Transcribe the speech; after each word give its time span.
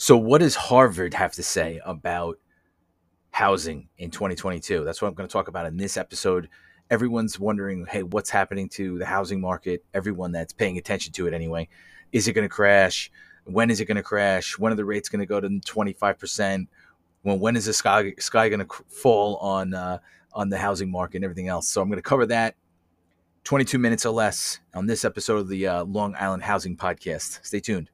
So, 0.00 0.16
what 0.16 0.38
does 0.38 0.54
Harvard 0.54 1.12
have 1.14 1.32
to 1.32 1.42
say 1.42 1.80
about 1.84 2.38
housing 3.32 3.88
in 3.98 4.12
2022? 4.12 4.84
That's 4.84 5.02
what 5.02 5.08
I'm 5.08 5.14
going 5.14 5.28
to 5.28 5.32
talk 5.32 5.48
about 5.48 5.66
in 5.66 5.76
this 5.76 5.96
episode. 5.96 6.48
Everyone's 6.88 7.40
wondering, 7.40 7.84
hey, 7.84 8.04
what's 8.04 8.30
happening 8.30 8.68
to 8.70 8.96
the 9.00 9.04
housing 9.04 9.40
market? 9.40 9.84
Everyone 9.92 10.30
that's 10.30 10.52
paying 10.52 10.78
attention 10.78 11.12
to 11.14 11.26
it 11.26 11.34
anyway. 11.34 11.68
Is 12.12 12.28
it 12.28 12.34
going 12.34 12.44
to 12.44 12.48
crash? 12.48 13.10
When 13.42 13.70
is 13.70 13.80
it 13.80 13.86
going 13.86 13.96
to 13.96 14.04
crash? 14.04 14.56
When 14.56 14.72
are 14.72 14.76
the 14.76 14.84
rates 14.84 15.08
going 15.08 15.18
to 15.18 15.26
go 15.26 15.40
to 15.40 15.48
25%? 15.48 16.68
When 17.22 17.40
when 17.40 17.56
is 17.56 17.64
the 17.64 17.72
sky 17.72 18.14
sky 18.20 18.48
going 18.48 18.64
to 18.64 18.72
fall 18.86 19.36
on 19.38 19.74
uh, 19.74 19.98
on 20.32 20.48
the 20.48 20.58
housing 20.58 20.92
market 20.92 21.16
and 21.16 21.24
everything 21.24 21.48
else? 21.48 21.68
So 21.68 21.82
I'm 21.82 21.88
going 21.88 21.98
to 21.98 22.02
cover 22.02 22.26
that 22.26 22.54
22 23.42 23.78
minutes 23.80 24.06
or 24.06 24.10
less 24.10 24.60
on 24.74 24.86
this 24.86 25.04
episode 25.04 25.38
of 25.38 25.48
the 25.48 25.66
uh, 25.66 25.84
Long 25.86 26.14
Island 26.14 26.44
Housing 26.44 26.76
Podcast. 26.76 27.44
Stay 27.44 27.58
tuned. 27.58 27.90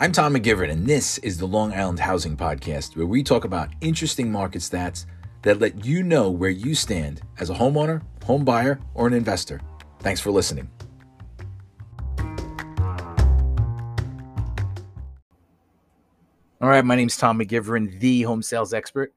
I'm 0.00 0.12
Tom 0.12 0.34
McGiveron, 0.34 0.70
and 0.70 0.86
this 0.86 1.18
is 1.18 1.38
the 1.38 1.46
Long 1.46 1.72
Island 1.72 1.98
Housing 1.98 2.36
Podcast, 2.36 2.96
where 2.96 3.04
we 3.04 3.24
talk 3.24 3.44
about 3.44 3.70
interesting 3.80 4.30
market 4.30 4.62
stats 4.62 5.06
that 5.42 5.58
let 5.58 5.84
you 5.84 6.04
know 6.04 6.30
where 6.30 6.50
you 6.50 6.76
stand 6.76 7.20
as 7.40 7.50
a 7.50 7.54
homeowner, 7.54 8.02
home 8.22 8.44
buyer, 8.44 8.78
or 8.94 9.08
an 9.08 9.12
investor. 9.12 9.60
Thanks 9.98 10.20
for 10.20 10.30
listening. 10.30 10.70
All 16.60 16.68
right, 16.68 16.84
my 16.84 16.94
name 16.94 17.08
is 17.08 17.16
Tom 17.16 17.40
McGiveron, 17.40 17.98
the 17.98 18.22
home 18.22 18.40
sales 18.44 18.72
expert. 18.72 19.12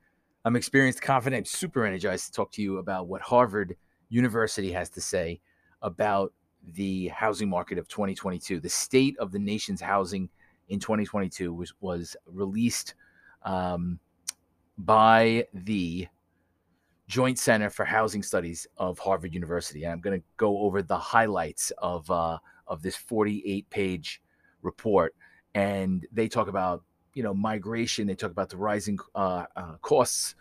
I'm 0.45 0.55
experienced, 0.55 1.03
confident, 1.03 1.48
super 1.48 1.86
energized 1.86 2.25
to 2.25 2.31
talk 2.31 2.52
to 2.53 2.63
you 2.63 2.80
about 2.80 3.05
what 3.05 3.22
Harvard 3.22 3.75
University 4.09 4.72
has 4.72 4.89
to 4.89 5.02
say 5.02 5.41
about 5.84 6.34
the 6.73 7.09
housing 7.09 7.50
market 7.50 7.77
of 7.77 7.88
2022, 7.88 8.59
the 8.59 8.67
state 8.67 9.16
of 9.20 9.31
the 9.31 9.38
nation's 9.38 9.81
housing 9.81 10.27
in 10.72 10.80
2022 10.80 11.53
was 11.53 11.73
was 11.81 12.16
released 12.25 12.95
um, 13.44 14.00
by 14.77 15.45
the 15.53 16.08
Joint 17.11 17.38
Center 17.38 17.69
for 17.69 17.83
Housing 17.83 18.23
Studies 18.23 18.66
of 18.77 18.97
Harvard 18.97 19.33
University. 19.33 19.83
And 19.83 19.92
I'm 19.92 19.99
going 19.99 20.17
to 20.17 20.25
go 20.38 20.59
over 20.59 20.81
the 20.81 20.97
highlights 20.97 21.72
of 21.80 22.09
uh, 22.09 22.38
of 22.67 22.81
this 22.81 22.95
48 22.95 23.69
page 23.69 24.22
report, 24.61 25.14
and 25.53 26.08
they 26.14 26.30
talk 26.30 26.47
about 26.47 26.83
you 27.14 27.22
know 27.22 27.33
migration. 27.33 28.08
They 28.08 28.16
talk 28.16 28.31
about 28.31 28.49
the 28.49 28.55
rising 28.55 28.97
uh, 29.14 29.45
uh, 29.58 29.73
costs 29.81 30.36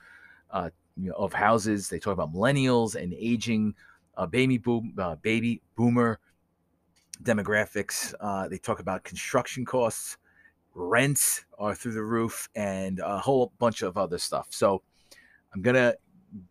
uh, 0.52 0.70
you 0.96 1.08
know, 1.08 1.16
of 1.16 1.32
houses. 1.32 1.88
They 1.88 1.98
talk 1.98 2.12
about 2.12 2.32
millennials 2.32 2.94
and 2.94 3.12
aging 3.14 3.74
uh, 4.16 4.26
baby 4.26 4.58
boom 4.58 4.94
uh, 4.96 5.16
baby 5.16 5.62
boomer 5.74 6.20
demographics. 7.24 8.14
They 8.48 8.58
talk 8.58 8.78
about 8.78 9.02
construction 9.02 9.64
costs, 9.64 10.18
rents 10.80 11.44
are 11.58 11.74
through 11.74 11.92
the 11.92 12.02
roof, 12.02 12.48
and 12.54 13.00
a 13.00 13.18
whole 13.18 13.52
bunch 13.58 13.82
of 13.82 13.96
other 13.96 14.18
stuff. 14.18 14.48
So 14.50 14.82
I'm 15.54 15.62
gonna 15.62 15.94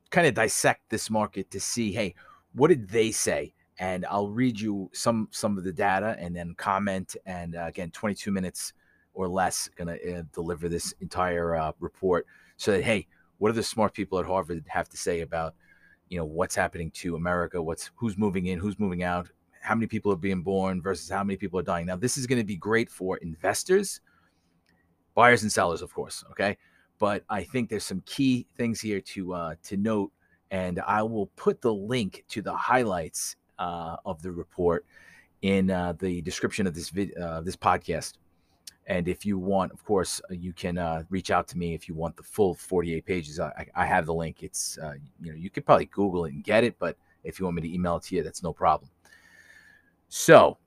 kind 0.09 0.27
of 0.27 0.33
dissect 0.33 0.89
this 0.89 1.09
market 1.09 1.51
to 1.51 1.59
see, 1.59 1.91
hey, 1.91 2.15
what 2.53 2.69
did 2.69 2.89
they 2.89 3.11
say? 3.11 3.53
And 3.79 4.05
I'll 4.05 4.29
read 4.29 4.59
you 4.59 4.89
some 4.93 5.27
some 5.31 5.57
of 5.57 5.63
the 5.63 5.73
data 5.73 6.15
and 6.19 6.35
then 6.35 6.53
comment. 6.55 7.15
And 7.25 7.55
uh, 7.55 7.65
again, 7.67 7.91
22 7.91 8.31
minutes 8.31 8.73
or 9.13 9.27
less, 9.27 9.69
gonna 9.75 9.93
uh, 9.95 10.23
deliver 10.33 10.69
this 10.69 10.93
entire 11.01 11.55
uh, 11.55 11.71
report 11.79 12.27
so 12.57 12.71
that 12.71 12.83
hey, 12.83 13.07
what 13.37 13.49
do 13.49 13.53
the 13.53 13.63
smart 13.63 13.93
people 13.93 14.19
at 14.19 14.25
Harvard 14.25 14.63
have 14.67 14.89
to 14.89 14.97
say 14.97 15.21
about 15.21 15.55
you 16.09 16.17
know 16.17 16.25
what's 16.25 16.55
happening 16.55 16.91
to 16.91 17.15
America? 17.15 17.61
What's 17.61 17.91
who's 17.95 18.17
moving 18.17 18.47
in, 18.47 18.59
who's 18.59 18.79
moving 18.79 19.03
out, 19.03 19.29
how 19.61 19.75
many 19.75 19.87
people 19.87 20.11
are 20.11 20.17
being 20.17 20.41
born 20.41 20.81
versus 20.81 21.09
how 21.09 21.23
many 21.23 21.37
people 21.37 21.59
are 21.59 21.63
dying. 21.63 21.85
Now, 21.85 21.95
this 21.95 22.17
is 22.17 22.27
going 22.27 22.39
to 22.39 22.45
be 22.45 22.55
great 22.55 22.89
for 22.89 23.17
investors, 23.17 24.01
buyers 25.19 25.43
and 25.43 25.51
sellers, 25.51 25.81
of 25.81 25.93
course. 25.93 26.23
Okay, 26.31 26.57
but 26.97 27.25
I 27.29 27.43
think 27.43 27.69
there's 27.69 27.83
some 27.83 28.01
key 28.05 28.47
things 28.55 28.79
here 28.79 29.01
to 29.01 29.33
uh, 29.33 29.55
to 29.63 29.75
note, 29.75 30.13
and 30.49 30.79
I 30.87 31.03
will 31.03 31.27
put 31.35 31.59
the 31.59 31.73
link 31.73 32.23
to 32.29 32.41
the 32.41 32.55
highlights 32.55 33.35
uh, 33.59 33.97
of 34.05 34.21
the 34.21 34.31
report 34.31 34.85
in 35.41 35.71
uh, 35.71 35.93
the 35.99 36.21
description 36.21 36.65
of 36.67 36.73
this 36.73 36.89
vid- 36.89 37.17
uh, 37.17 37.41
this 37.41 37.57
podcast. 37.57 38.13
And 38.87 39.09
if 39.09 39.25
you 39.25 39.37
want, 39.37 39.73
of 39.73 39.83
course, 39.83 40.21
uh, 40.31 40.33
you 40.33 40.53
can 40.53 40.77
uh, 40.77 41.03
reach 41.09 41.31
out 41.31 41.49
to 41.49 41.57
me 41.57 41.73
if 41.73 41.89
you 41.89 41.95
want 41.95 42.15
the 42.15 42.23
full 42.23 42.55
48 42.55 43.05
pages. 43.05 43.41
I, 43.41 43.67
I 43.75 43.85
have 43.85 44.05
the 44.05 44.13
link. 44.13 44.41
It's 44.41 44.79
you 45.21 45.33
know 45.33 45.37
you 45.37 45.49
could 45.49 45.65
probably 45.65 45.87
Google 45.87 46.25
it 46.25 46.33
and 46.33 46.45
get 46.45 46.63
it, 46.63 46.75
but 46.79 46.95
if 47.25 47.39
you 47.39 47.45
want 47.45 47.57
me 47.57 47.63
to 47.63 47.73
email 47.73 47.97
it 47.97 48.03
to 48.03 48.15
you, 48.15 48.23
that's 48.23 48.41
no 48.41 48.53
problem. 48.53 48.89
So, 50.07 50.57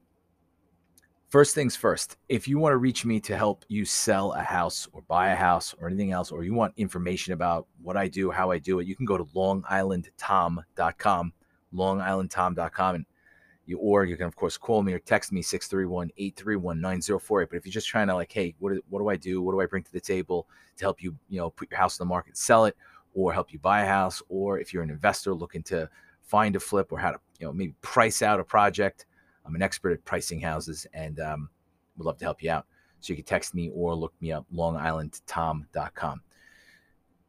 first 1.33 1.55
things 1.55 1.75
first, 1.75 2.19
if 2.29 2.47
you 2.47 2.59
want 2.59 2.75
to 2.75 2.77
reach 2.77 3.07
me 3.07 3.19
to 3.19 3.35
help 3.35 3.65
you 3.69 3.87
sell 3.87 4.33
a 4.33 4.43
house 4.43 4.87
or 4.93 5.01
buy 5.09 5.31
a 5.31 5.35
house 5.35 5.75
or 5.81 5.89
anything 5.89 6.13
else, 6.13 6.31
or 6.31 6.45
you 6.45 6.53
want 6.53 6.75
information 6.77 7.33
about 7.33 7.67
what 7.83 7.97
I 7.97 8.07
do, 8.07 8.31
how 8.31 8.51
I 8.51 8.59
do 8.59 8.81
it, 8.81 8.87
you 8.87 8.95
can 8.95 9.07
go 9.07 9.17
to 9.17 9.25
longislandtom.com, 9.25 11.33
longislandtom.com, 11.75 12.95
and 12.95 13.07
you, 13.65 13.79
or 13.79 14.05
you 14.05 14.19
can, 14.19 14.27
of 14.27 14.37
course, 14.37 14.59
call 14.59 14.83
me 14.83 14.93
or 14.93 14.99
text 14.99 15.33
me 15.33 15.41
631 15.41 16.11
831 16.19 16.81
9048. 16.83 17.49
But 17.49 17.57
if 17.57 17.65
you're 17.65 17.73
just 17.73 17.89
trying 17.89 18.09
to, 18.09 18.15
like, 18.15 18.31
hey, 18.31 18.55
what, 18.59 18.75
what 18.91 18.99
do 18.99 19.09
I 19.09 19.17
do? 19.17 19.41
What 19.41 19.53
do 19.53 19.61
I 19.63 19.67
bring 19.67 19.85
to 19.85 19.93
the 19.93 20.01
table 20.01 20.47
to 20.77 20.85
help 20.85 21.03
you, 21.03 21.17
you 21.31 21.39
know, 21.39 21.49
put 21.49 21.71
your 21.71 21.79
house 21.79 21.99
on 21.99 22.07
the 22.07 22.11
market, 22.11 22.37
sell 22.37 22.67
it, 22.67 22.77
or 23.15 23.33
help 23.33 23.55
you 23.55 23.59
buy 23.59 23.85
a 23.85 23.89
house, 23.89 24.23
or 24.29 24.59
if 24.59 24.75
you're 24.75 24.83
an 24.83 24.91
investor 24.91 25.33
looking 25.33 25.63
to 25.63 25.89
find 26.21 26.57
a 26.57 26.61
flip 26.61 26.93
or 26.93 26.99
how 26.99 27.13
to, 27.13 27.19
you 27.41 27.47
know, 27.47 27.55
maybe 27.55 27.73
price 27.81 28.21
out 28.21 28.39
a 28.39 28.45
project, 28.45 29.07
I'm 29.45 29.55
an 29.55 29.63
expert 29.63 29.93
at 29.93 30.05
pricing 30.05 30.41
houses 30.41 30.87
and 30.95 31.19
um, 31.21 31.49
would 31.97 32.07
love 32.07 32.19
to 32.19 32.25
help 32.25 32.43
you 32.43 32.51
out. 32.51 32.67
So 33.01 33.13
you 33.13 33.17
can 33.17 33.25
text 33.25 33.55
me 33.55 33.71
or 33.75 33.95
look 33.95 34.15
me 34.21 34.33
up, 34.33 34.47
longislandtom.com. 34.55 36.23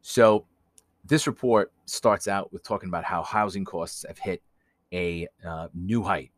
So 0.02 0.46
this 1.04 1.26
report 1.26 1.72
starts 1.86 2.28
out 2.28 2.52
with 2.52 2.62
talking 2.62 2.88
about 2.88 3.04
how 3.04 3.22
housing 3.22 3.64
costs 3.64 4.04
have 4.06 4.18
hit 4.18 4.42
a 4.92 5.26
uh, 5.46 5.68
new 5.74 6.02
height. 6.02 6.30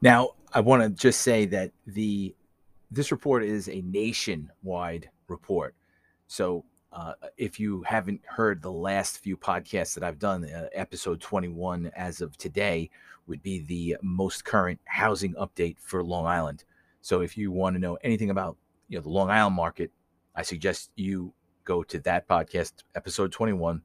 Now, 0.00 0.30
I 0.52 0.60
want 0.60 0.82
to 0.82 0.90
just 0.90 1.20
say 1.20 1.46
that 1.46 1.70
the 1.86 2.34
this 2.90 3.10
report 3.10 3.42
is 3.42 3.68
a 3.68 3.80
nationwide 3.82 5.08
report. 5.28 5.74
So 6.26 6.64
uh, 6.92 7.14
if 7.38 7.58
you 7.58 7.82
haven't 7.82 8.20
heard 8.24 8.60
the 8.60 8.70
last 8.70 9.18
few 9.18 9.36
podcasts 9.36 9.94
that 9.94 10.04
I've 10.04 10.18
done, 10.18 10.44
uh, 10.44 10.68
episode 10.72 11.20
21 11.20 11.90
as 11.96 12.20
of 12.20 12.36
today 12.36 12.90
would 13.26 13.42
be 13.42 13.60
the 13.60 13.96
most 14.02 14.44
current 14.44 14.78
housing 14.84 15.34
update 15.34 15.78
for 15.78 16.02
Long 16.02 16.26
Island. 16.26 16.64
So 17.00 17.22
if 17.22 17.36
you 17.36 17.50
want 17.50 17.76
to 17.76 17.80
know 17.80 17.96
anything 18.02 18.30
about 18.30 18.56
you 18.88 18.98
know 18.98 19.02
the 19.02 19.08
Long 19.08 19.30
Island 19.30 19.56
market, 19.56 19.90
I 20.36 20.42
suggest 20.42 20.90
you 20.94 21.32
go 21.64 21.82
to 21.82 21.98
that 22.00 22.28
podcast, 22.28 22.72
episode 22.94 23.32
21, 23.32 23.80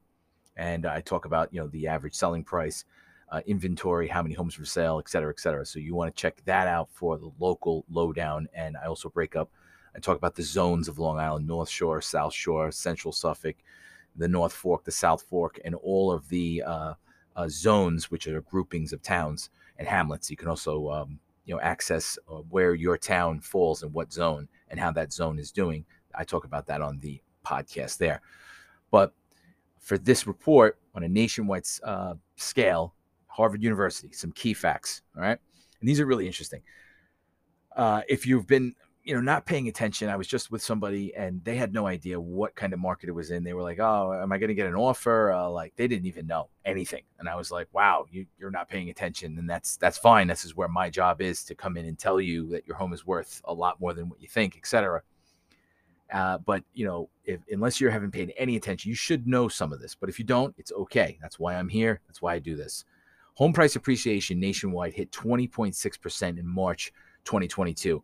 and 0.57 0.85
I 0.85 0.99
talk 0.99 1.25
about 1.25 1.53
you 1.53 1.61
know 1.61 1.67
the 1.67 1.87
average 1.87 2.15
selling 2.15 2.43
price, 2.43 2.83
uh, 3.31 3.41
inventory, 3.45 4.09
how 4.09 4.21
many 4.21 4.35
homes 4.35 4.53
for 4.53 4.65
sale, 4.65 4.99
et 4.99 5.09
cetera, 5.09 5.31
et 5.31 5.39
cetera. 5.39 5.65
So 5.65 5.79
you 5.79 5.95
want 5.95 6.13
to 6.13 6.21
check 6.21 6.41
that 6.43 6.67
out 6.67 6.89
for 6.91 7.17
the 7.17 7.31
local 7.39 7.85
lowdown, 7.89 8.49
and 8.53 8.75
I 8.75 8.87
also 8.87 9.07
break 9.07 9.37
up 9.37 9.49
I 9.97 9.99
talk 9.99 10.15
about 10.17 10.35
the 10.35 10.43
zones 10.43 10.87
of 10.87 10.99
Long 10.99 11.17
Island 11.17 11.47
North 11.47 11.69
Shore, 11.69 12.01
South 12.01 12.33
Shore, 12.33 12.71
Central 12.71 13.11
Suffolk, 13.11 13.55
the 14.15 14.27
North 14.27 14.53
Fork, 14.53 14.83
the 14.83 14.91
South 14.91 15.23
Fork, 15.23 15.59
and 15.65 15.73
all 15.73 16.11
of 16.11 16.29
the 16.29 16.61
uh, 16.63 16.93
uh, 17.35 17.47
zones, 17.49 18.11
which 18.11 18.27
are 18.27 18.41
groupings 18.41 18.93
of 18.93 19.01
towns 19.01 19.49
and 19.79 19.87
hamlets. 19.87 20.29
You 20.29 20.37
can 20.37 20.49
also 20.49 20.89
um, 20.89 21.19
you 21.45 21.55
know 21.55 21.61
access 21.61 22.19
uh, 22.29 22.35
where 22.49 22.75
your 22.75 22.97
town 22.97 23.41
falls 23.41 23.81
in 23.81 23.91
what 23.91 24.13
zone 24.13 24.47
and 24.69 24.79
how 24.79 24.91
that 24.91 25.11
zone 25.11 25.39
is 25.39 25.51
doing. 25.51 25.83
I 26.13 26.23
talk 26.23 26.45
about 26.45 26.67
that 26.67 26.81
on 26.81 26.99
the 26.99 27.19
podcast 27.43 27.97
there. 27.97 28.21
But 28.91 29.13
for 29.79 29.97
this 29.97 30.27
report 30.27 30.77
on 30.93 31.03
a 31.03 31.07
nationwide 31.07 31.65
uh, 31.83 32.15
scale, 32.35 32.93
Harvard 33.27 33.63
University, 33.63 34.11
some 34.13 34.31
key 34.31 34.53
facts. 34.53 35.01
All 35.15 35.23
right. 35.23 35.39
And 35.79 35.89
these 35.89 35.99
are 35.99 36.05
really 36.05 36.27
interesting. 36.27 36.61
Uh, 37.75 38.01
if 38.09 38.25
you've 38.25 38.47
been 38.47 38.73
you 39.07 39.13
know, 39.13 39.21
not 39.21 39.45
paying 39.45 39.69
attention. 39.69 40.09
I 40.09 40.17
was 40.17 40.27
just 40.27 40.51
with 40.51 40.61
somebody 40.61 41.15
and 41.15 41.41
they 41.45 41.55
had 41.55 41.73
no 41.73 41.87
idea 41.87 42.19
what 42.19 42.55
kind 42.55 42.73
of 42.73 42.79
market 42.79 43.07
it 43.07 43.13
was 43.13 43.31
in. 43.31 43.41
They 43.41 43.53
were 43.53 43.63
like, 43.63 43.79
"Oh, 43.79 44.11
am 44.21 44.33
I 44.33 44.37
going 44.37 44.49
to 44.49 44.53
get 44.53 44.67
an 44.67 44.75
offer?" 44.75 45.31
Uh, 45.31 45.49
like 45.49 45.73
they 45.77 45.87
didn't 45.87 46.07
even 46.07 46.27
know 46.27 46.49
anything. 46.65 47.03
And 47.17 47.29
I 47.29 47.35
was 47.35 47.49
like, 47.49 47.69
"Wow, 47.71 48.05
you, 48.11 48.25
you're 48.37 48.51
not 48.51 48.67
paying 48.67 48.89
attention." 48.89 49.39
And 49.39 49.49
that's 49.49 49.77
that's 49.77 49.97
fine. 49.97 50.27
This 50.27 50.43
is 50.43 50.57
where 50.57 50.67
my 50.67 50.89
job 50.89 51.21
is 51.21 51.45
to 51.45 51.55
come 51.55 51.77
in 51.77 51.85
and 51.85 51.97
tell 51.97 52.19
you 52.19 52.49
that 52.49 52.67
your 52.67 52.75
home 52.75 52.91
is 52.91 53.07
worth 53.07 53.41
a 53.45 53.53
lot 53.53 53.79
more 53.79 53.93
than 53.93 54.09
what 54.09 54.21
you 54.21 54.27
think, 54.27 54.57
etc. 54.57 55.01
Uh, 56.11 56.39
but 56.39 56.65
you 56.73 56.85
know, 56.85 57.09
if 57.23 57.39
unless 57.49 57.79
you 57.79 57.89
haven't 57.89 58.11
paid 58.11 58.33
any 58.37 58.57
attention, 58.57 58.89
you 58.89 58.95
should 58.95 59.25
know 59.25 59.47
some 59.47 59.71
of 59.71 59.79
this. 59.79 59.95
But 59.95 60.09
if 60.09 60.19
you 60.19 60.25
don't, 60.25 60.53
it's 60.57 60.73
okay. 60.73 61.17
That's 61.21 61.39
why 61.39 61.55
I'm 61.55 61.69
here. 61.69 62.01
That's 62.07 62.21
why 62.21 62.33
I 62.33 62.39
do 62.39 62.57
this. 62.57 62.83
Home 63.35 63.53
price 63.53 63.77
appreciation 63.77 64.37
nationwide 64.37 64.93
hit 64.93 65.11
20.6% 65.11 66.39
in 66.39 66.45
March 66.45 66.91
2022 67.23 68.03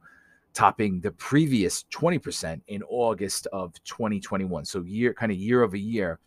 topping 0.54 1.00
the 1.00 1.12
previous 1.12 1.84
20% 1.92 2.62
in 2.68 2.84
August 2.84 3.48
of 3.48 3.74
2021. 3.84 4.66
So 4.66 4.82
year 4.82 5.14
kind 5.14 5.32
of 5.32 5.38
year 5.38 5.64
over 5.64 5.78
year, 5.78 6.20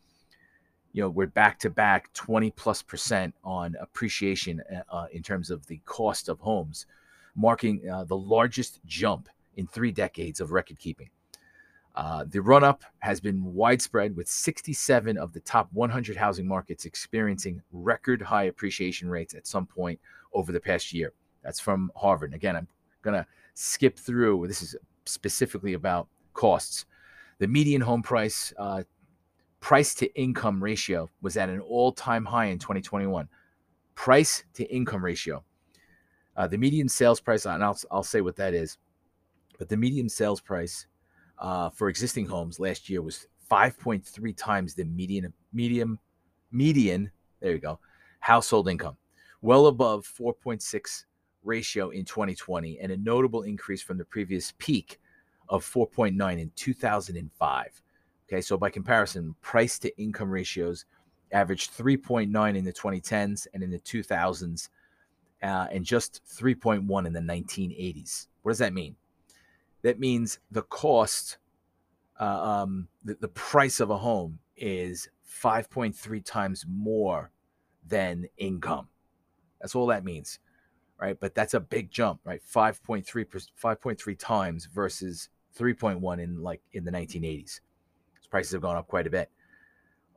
you 0.92 1.02
know, 1.02 1.10
we're 1.10 1.26
back 1.26 1.58
to 1.60 1.70
back 1.70 2.12
20 2.14 2.50
plus 2.52 2.82
percent 2.82 3.34
on 3.44 3.76
appreciation 3.80 4.62
uh, 4.74 4.94
uh, 4.94 5.06
in 5.12 5.22
terms 5.22 5.50
of 5.50 5.66
the 5.66 5.80
cost 5.84 6.28
of 6.28 6.40
homes, 6.40 6.86
marking 7.34 7.88
uh, 7.88 8.04
the 8.04 8.16
largest 8.16 8.80
jump 8.86 9.28
in 9.56 9.66
three 9.66 9.92
decades 9.92 10.40
of 10.40 10.52
record 10.52 10.78
keeping. 10.78 11.10
Uh, 11.94 12.24
the 12.28 12.40
run 12.40 12.62
up 12.62 12.84
has 12.98 13.20
been 13.20 13.42
widespread, 13.42 14.14
with 14.14 14.28
67 14.28 15.16
of 15.16 15.32
the 15.32 15.40
top 15.40 15.68
100 15.72 16.16
housing 16.16 16.46
markets 16.46 16.84
experiencing 16.84 17.62
record 17.72 18.20
high 18.20 18.44
appreciation 18.44 19.08
rates 19.08 19.34
at 19.34 19.46
some 19.46 19.66
point 19.66 19.98
over 20.34 20.52
the 20.52 20.60
past 20.60 20.92
year. 20.92 21.12
That's 21.42 21.60
from 21.60 21.90
Harvard. 21.96 22.34
Again, 22.34 22.56
I'm 22.56 22.68
going 23.02 23.14
to 23.14 23.26
skip 23.56 23.98
through. 23.98 24.46
This 24.46 24.62
is 24.62 24.76
specifically 25.06 25.72
about 25.72 26.08
costs. 26.34 26.84
The 27.38 27.48
median 27.48 27.80
home 27.80 28.02
price 28.02 28.52
uh, 28.58 28.82
price 29.60 29.94
to 29.96 30.14
income 30.14 30.62
ratio 30.62 31.08
was 31.22 31.36
at 31.36 31.48
an 31.48 31.60
all 31.60 31.90
time 31.90 32.24
high 32.24 32.46
in 32.46 32.58
2021. 32.58 33.28
Price 33.94 34.44
to 34.54 34.64
income 34.64 35.04
ratio. 35.04 35.42
Uh, 36.36 36.46
the 36.46 36.58
median 36.58 36.88
sales 36.88 37.18
price, 37.18 37.46
and 37.46 37.64
I'll, 37.64 37.78
I'll 37.90 38.02
say 38.02 38.20
what 38.20 38.36
that 38.36 38.52
is, 38.52 38.76
but 39.58 39.70
the 39.70 39.76
median 39.76 40.10
sales 40.10 40.40
price 40.40 40.86
uh, 41.38 41.70
for 41.70 41.88
existing 41.88 42.26
homes 42.26 42.60
last 42.60 42.90
year 42.90 43.00
was 43.00 43.26
5.3 43.50 44.36
times 44.36 44.74
the 44.74 44.84
median 44.84 45.32
medium 45.52 45.98
median 46.50 47.10
there 47.40 47.52
you 47.52 47.58
go 47.58 47.78
household 48.20 48.68
income 48.68 48.96
well 49.40 49.66
above 49.66 50.04
4.6 50.18 51.04
ratio 51.46 51.90
in 51.90 52.04
2020 52.04 52.78
and 52.80 52.92
a 52.92 52.96
notable 52.96 53.42
increase 53.42 53.82
from 53.82 53.98
the 53.98 54.04
previous 54.04 54.52
peak 54.58 55.00
of 55.48 55.64
4.9 55.64 56.38
in 56.38 56.50
2005 56.56 57.82
Okay, 58.28 58.40
so 58.40 58.56
by 58.56 58.70
comparison, 58.70 59.36
price 59.40 59.78
to 59.78 59.96
income 60.00 60.30
ratios 60.30 60.84
averaged 61.32 61.76
3.9 61.76 62.56
in 62.56 62.64
the 62.64 62.72
2010s 62.72 63.46
and 63.54 63.62
in 63.62 63.70
the 63.70 63.78
2000s, 63.78 64.68
uh, 65.42 65.66
and 65.70 65.84
just 65.84 66.22
3.1 66.26 67.06
in 67.06 67.12
the 67.12 67.20
1980s. 67.20 68.26
What 68.42 68.50
does 68.50 68.58
that 68.58 68.72
mean? 68.72 68.96
That 69.82 70.00
means 70.00 70.40
the 70.50 70.62
cost, 70.62 71.38
uh, 72.18 72.24
um, 72.64 72.88
the, 73.04 73.16
the 73.20 73.28
price 73.28 73.78
of 73.78 73.90
a 73.90 73.98
home 73.98 74.40
is 74.56 75.08
5.3 75.28 76.24
times 76.24 76.64
more 76.68 77.30
than 77.86 78.26
income. 78.38 78.88
That's 79.60 79.76
all 79.76 79.86
that 79.86 80.04
means, 80.04 80.40
right? 81.00 81.18
But 81.18 81.34
that's 81.34 81.54
a 81.54 81.60
big 81.60 81.90
jump, 81.90 82.20
right? 82.24 82.40
5.3 82.42 83.04
5.3 83.04 84.18
times 84.18 84.66
versus 84.66 85.28
3.1 85.58 86.22
in 86.22 86.42
like 86.42 86.60
in 86.72 86.84
the 86.84 86.90
1980s 86.90 87.60
prices 88.26 88.52
have 88.52 88.60
gone 88.60 88.76
up 88.76 88.86
quite 88.86 89.06
a 89.06 89.10
bit 89.10 89.30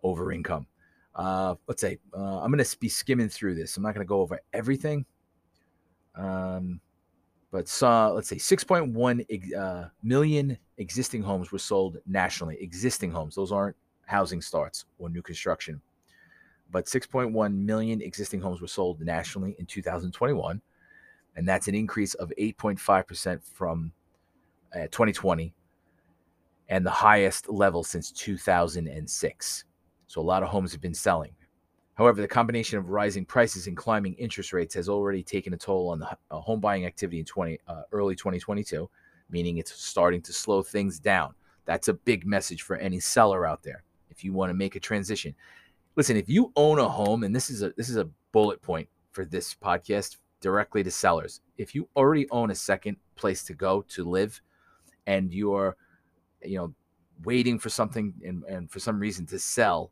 over 0.03 0.31
income. 0.31 0.67
Uh, 1.15 1.55
let's 1.67 1.81
say 1.81 1.97
uh, 2.13 2.41
I'm 2.41 2.51
going 2.51 2.63
to 2.63 2.77
be 2.79 2.89
skimming 2.89 3.29
through 3.29 3.55
this. 3.55 3.77
I'm 3.77 3.83
not 3.83 3.93
going 3.93 4.05
to 4.05 4.09
go 4.09 4.21
over 4.21 4.39
everything. 4.53 5.05
Um, 6.15 6.79
but 7.51 7.67
saw 7.67 8.09
let's 8.09 8.27
say 8.27 8.35
6.1 8.35 9.55
uh, 9.55 9.89
million 10.03 10.57
existing 10.77 11.23
homes 11.23 11.51
were 11.51 11.59
sold 11.59 11.97
nationally. 12.05 12.57
Existing 12.61 13.11
homes; 13.11 13.35
those 13.35 13.51
aren't 13.51 13.75
housing 14.05 14.41
starts 14.41 14.85
or 14.97 15.09
new 15.09 15.21
construction. 15.21 15.81
But 16.71 16.85
6.1 16.85 17.55
million 17.55 18.01
existing 18.01 18.41
homes 18.41 18.61
were 18.61 18.67
sold 18.67 19.01
nationally 19.01 19.55
in 19.57 19.65
2021, 19.65 20.61
and 21.35 21.47
that's 21.47 21.67
an 21.67 21.75
increase 21.75 22.13
of 22.15 22.31
8.5 22.37 23.07
percent 23.07 23.43
from 23.43 23.91
uh, 24.73 24.87
2020 24.91 25.53
and 26.69 26.85
the 26.85 26.91
highest 26.91 27.49
level 27.49 27.83
since 27.83 28.11
2006. 28.11 29.63
So 30.07 30.21
a 30.21 30.23
lot 30.23 30.43
of 30.43 30.49
homes 30.49 30.71
have 30.71 30.81
been 30.81 30.93
selling. 30.93 31.31
However, 31.95 32.21
the 32.21 32.27
combination 32.27 32.77
of 32.77 32.89
rising 32.89 33.25
prices 33.25 33.67
and 33.67 33.75
climbing 33.75 34.13
interest 34.13 34.53
rates 34.53 34.73
has 34.75 34.87
already 34.87 35.21
taken 35.21 35.53
a 35.53 35.57
toll 35.57 35.89
on 35.89 35.99
the 35.99 36.17
uh, 36.31 36.39
home 36.39 36.61
buying 36.61 36.85
activity 36.85 37.19
in 37.19 37.25
20, 37.25 37.59
uh, 37.67 37.81
early 37.91 38.15
2022, 38.15 38.89
meaning 39.29 39.57
it's 39.57 39.73
starting 39.73 40.21
to 40.21 40.31
slow 40.31 40.63
things 40.63 40.97
down. 40.99 41.33
That's 41.65 41.89
a 41.89 41.93
big 41.93 42.25
message 42.25 42.61
for 42.61 42.77
any 42.77 42.99
seller 42.99 43.45
out 43.45 43.63
there. 43.63 43.83
If 44.09 44.23
you 44.23 44.31
want 44.31 44.49
to 44.49 44.53
make 44.53 44.75
a 44.75 44.79
transition, 44.79 45.35
listen. 45.95 46.15
If 46.15 46.29
you 46.29 46.51
own 46.55 46.79
a 46.79 46.87
home, 46.87 47.23
and 47.23 47.35
this 47.35 47.49
is 47.49 47.61
a 47.61 47.71
this 47.77 47.89
is 47.89 47.97
a 47.97 48.09
bullet 48.31 48.61
point 48.61 48.87
for 49.11 49.25
this 49.25 49.53
podcast 49.53 50.17
directly 50.41 50.83
to 50.83 50.91
sellers. 50.91 51.41
If 51.57 51.75
you 51.75 51.87
already 51.95 52.27
own 52.31 52.51
a 52.51 52.55
second 52.55 52.97
place 53.15 53.43
to 53.45 53.53
go 53.53 53.83
to 53.89 54.03
live, 54.03 54.41
and 55.09 55.33
you're 55.33 55.75
you 56.43 56.57
know 56.57 56.73
waiting 57.25 57.59
for 57.59 57.67
something 57.69 58.13
and, 58.23 58.45
and 58.45 58.71
for 58.71 58.79
some 58.79 58.97
reason 58.99 59.25
to 59.25 59.37
sell 59.37 59.91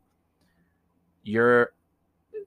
you're 1.24 1.74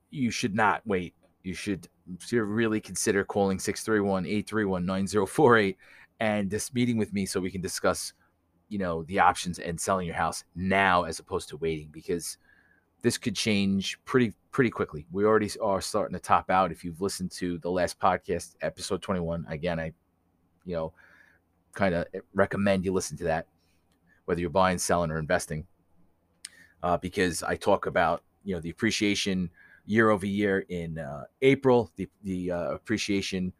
you 0.09 0.31
should 0.31 0.55
not 0.55 0.81
wait 0.85 1.13
you 1.43 1.53
should 1.53 1.87
really 2.31 2.81
consider 2.81 3.23
calling 3.23 3.59
631-831-9048 3.59 5.75
and 6.19 6.49
just 6.49 6.73
meeting 6.73 6.97
with 6.97 7.13
me 7.13 7.27
so 7.27 7.39
we 7.39 7.51
can 7.51 7.61
discuss 7.61 8.13
you 8.69 8.79
know 8.79 9.03
the 9.03 9.19
options 9.19 9.59
and 9.59 9.79
selling 9.79 10.07
your 10.07 10.15
house 10.15 10.43
now 10.55 11.03
as 11.03 11.19
opposed 11.19 11.47
to 11.49 11.57
waiting 11.57 11.89
because 11.91 12.39
this 13.01 13.17
could 13.17 13.35
change 13.35 13.99
pretty 14.05 14.33
pretty 14.51 14.69
quickly. 14.69 15.05
We 15.11 15.25
already 15.25 15.49
are 15.61 15.81
starting 15.81 16.13
to 16.13 16.19
top 16.19 16.49
out. 16.49 16.71
If 16.71 16.83
you've 16.83 17.01
listened 17.01 17.31
to 17.33 17.57
the 17.59 17.71
last 17.71 17.99
podcast 17.99 18.55
episode 18.61 19.01
21 19.01 19.45
again 19.49 19.79
i 19.79 19.93
you 20.65 20.75
know 20.75 20.93
kind 21.73 21.95
of 21.95 22.05
recommend 22.33 22.85
you 22.85 22.91
listen 22.91 23.17
to 23.17 23.23
that 23.23 23.47
whether 24.25 24.39
you're 24.39 24.49
buying, 24.49 24.77
selling, 24.77 25.11
or 25.11 25.19
investing, 25.19 25.65
uh, 26.83 26.97
because 26.97 27.43
I 27.43 27.55
talk 27.55 27.85
about 27.85 28.23
you 28.43 28.55
know 28.55 28.61
the 28.61 28.69
appreciation 28.69 29.49
year 29.85 30.09
over 30.09 30.25
year 30.25 30.59
in 30.69 30.97
uh, 30.97 31.23
April, 31.41 31.91
the 31.95 32.07
the 32.23 32.51
uh, 32.51 32.71
appreciation 32.71 33.53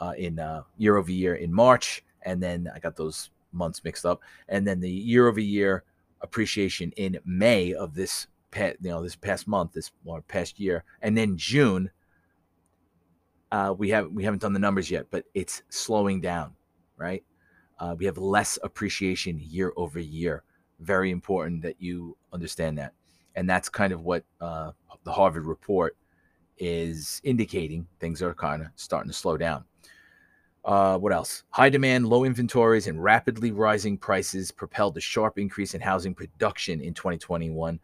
uh, 0.00 0.12
in 0.18 0.38
uh, 0.38 0.62
year 0.76 0.96
over 0.96 1.10
year 1.10 1.36
in 1.36 1.52
March, 1.52 2.04
and 2.22 2.42
then 2.42 2.70
I 2.74 2.78
got 2.78 2.96
those 2.96 3.30
months 3.52 3.82
mixed 3.84 4.04
up, 4.04 4.20
and 4.48 4.66
then 4.66 4.80
the 4.80 4.90
year 4.90 5.28
over 5.28 5.40
year 5.40 5.84
appreciation 6.20 6.92
in 6.96 7.18
May 7.24 7.72
of 7.72 7.94
this 7.94 8.26
past, 8.50 8.76
you 8.80 8.90
know 8.90 9.02
this 9.02 9.16
past 9.16 9.46
month, 9.46 9.72
this 9.72 9.90
or 10.04 10.22
past 10.22 10.58
year, 10.58 10.84
and 11.02 11.16
then 11.16 11.36
June. 11.36 11.90
Uh, 13.50 13.74
we 13.76 13.88
have 13.88 14.10
we 14.10 14.24
haven't 14.24 14.42
done 14.42 14.52
the 14.52 14.58
numbers 14.58 14.90
yet, 14.90 15.06
but 15.10 15.24
it's 15.32 15.62
slowing 15.70 16.20
down, 16.20 16.54
right? 16.98 17.24
Uh, 17.78 17.94
we 17.96 18.04
have 18.04 18.18
less 18.18 18.58
appreciation 18.62 19.38
year 19.40 19.72
over 19.76 20.00
year. 20.00 20.42
Very 20.80 21.10
important 21.10 21.62
that 21.62 21.80
you 21.80 22.16
understand 22.32 22.78
that. 22.78 22.92
And 23.36 23.48
that's 23.48 23.68
kind 23.68 23.92
of 23.92 24.02
what 24.02 24.24
uh, 24.40 24.72
the 25.04 25.12
Harvard 25.12 25.46
report 25.46 25.96
is 26.58 27.20
indicating. 27.24 27.86
Things 28.00 28.20
are 28.20 28.34
kind 28.34 28.62
of 28.62 28.68
starting 28.74 29.10
to 29.10 29.16
slow 29.16 29.36
down. 29.36 29.64
Uh, 30.64 30.98
what 30.98 31.12
else? 31.12 31.44
High 31.50 31.70
demand, 31.70 32.08
low 32.08 32.24
inventories, 32.24 32.88
and 32.88 33.02
rapidly 33.02 33.52
rising 33.52 33.96
prices 33.96 34.50
propelled 34.50 34.96
a 34.96 35.00
sharp 35.00 35.38
increase 35.38 35.74
in 35.74 35.80
housing 35.80 36.14
production 36.14 36.80
in 36.80 36.94
2021. 36.94 37.78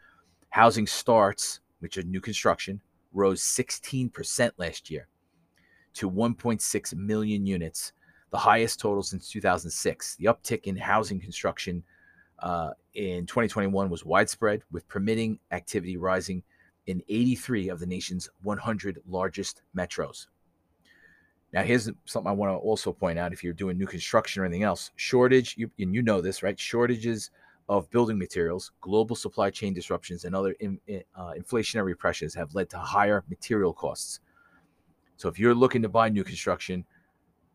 Housing 0.55 0.87
starts, 0.87 1.59
which 1.81 1.99
are 1.99 2.05
new 2.05 2.21
construction, 2.21 2.81
rose 3.13 3.43
16% 3.43 4.53
last 4.57 4.89
year 4.89 5.09
to 5.95 6.09
1.6 6.09 6.95
million 6.95 7.45
units 7.45 7.93
the 8.31 8.39
highest 8.39 8.79
total 8.79 9.03
since 9.03 9.29
2006. 9.29 10.15
The 10.15 10.27
uptick 10.27 10.69
in 10.69 10.77
housing 10.77 11.19
construction 11.19 11.83
uh, 12.39 12.71
in 12.95 13.27
2021 13.27 13.91
was 13.91 14.05
widespread, 14.05 14.63
with 14.71 14.87
permitting 14.87 15.41
activity 15.51 15.97
rising 15.97 16.41
in 16.87 17.03
83 17.09 17.71
of 17.71 17.81
the 17.81 17.87
nation's 17.87 18.29
100 18.45 19.01
largest 19.09 19.63
metros. 19.77 20.29
Now, 21.53 21.65
here's 21.65 21.91
something 22.05 22.31
I 22.31 22.33
want 22.33 22.53
to 22.53 22.59
also 22.59 22.93
point 22.93 23.19
out 23.19 23.33
if 23.33 23.43
you're 23.43 23.55
doing 23.55 23.77
new 23.77 23.89
construction 23.89 24.41
or 24.41 24.45
anything 24.45 24.63
else 24.63 24.93
shortage, 24.95 25.57
you, 25.59 25.69
and 25.81 25.93
you 25.93 26.03
know 26.03 26.21
this, 26.21 26.45
right? 26.45 26.57
Shortages 26.57 27.33
of 27.68 27.90
building 27.90 28.18
materials, 28.18 28.73
global 28.80 29.16
supply 29.16 29.50
chain 29.50 29.73
disruptions, 29.73 30.25
and 30.25 30.35
other 30.35 30.54
in, 30.61 30.78
uh, 30.88 31.33
inflationary 31.38 31.97
pressures 31.97 32.35
have 32.35 32.54
led 32.54 32.68
to 32.71 32.78
higher 32.78 33.25
material 33.28 33.73
costs. 33.73 34.21
So, 35.16 35.28
if 35.28 35.38
you're 35.38 35.54
looking 35.54 35.83
to 35.83 35.88
buy 35.88 36.09
new 36.09 36.25
construction, 36.25 36.85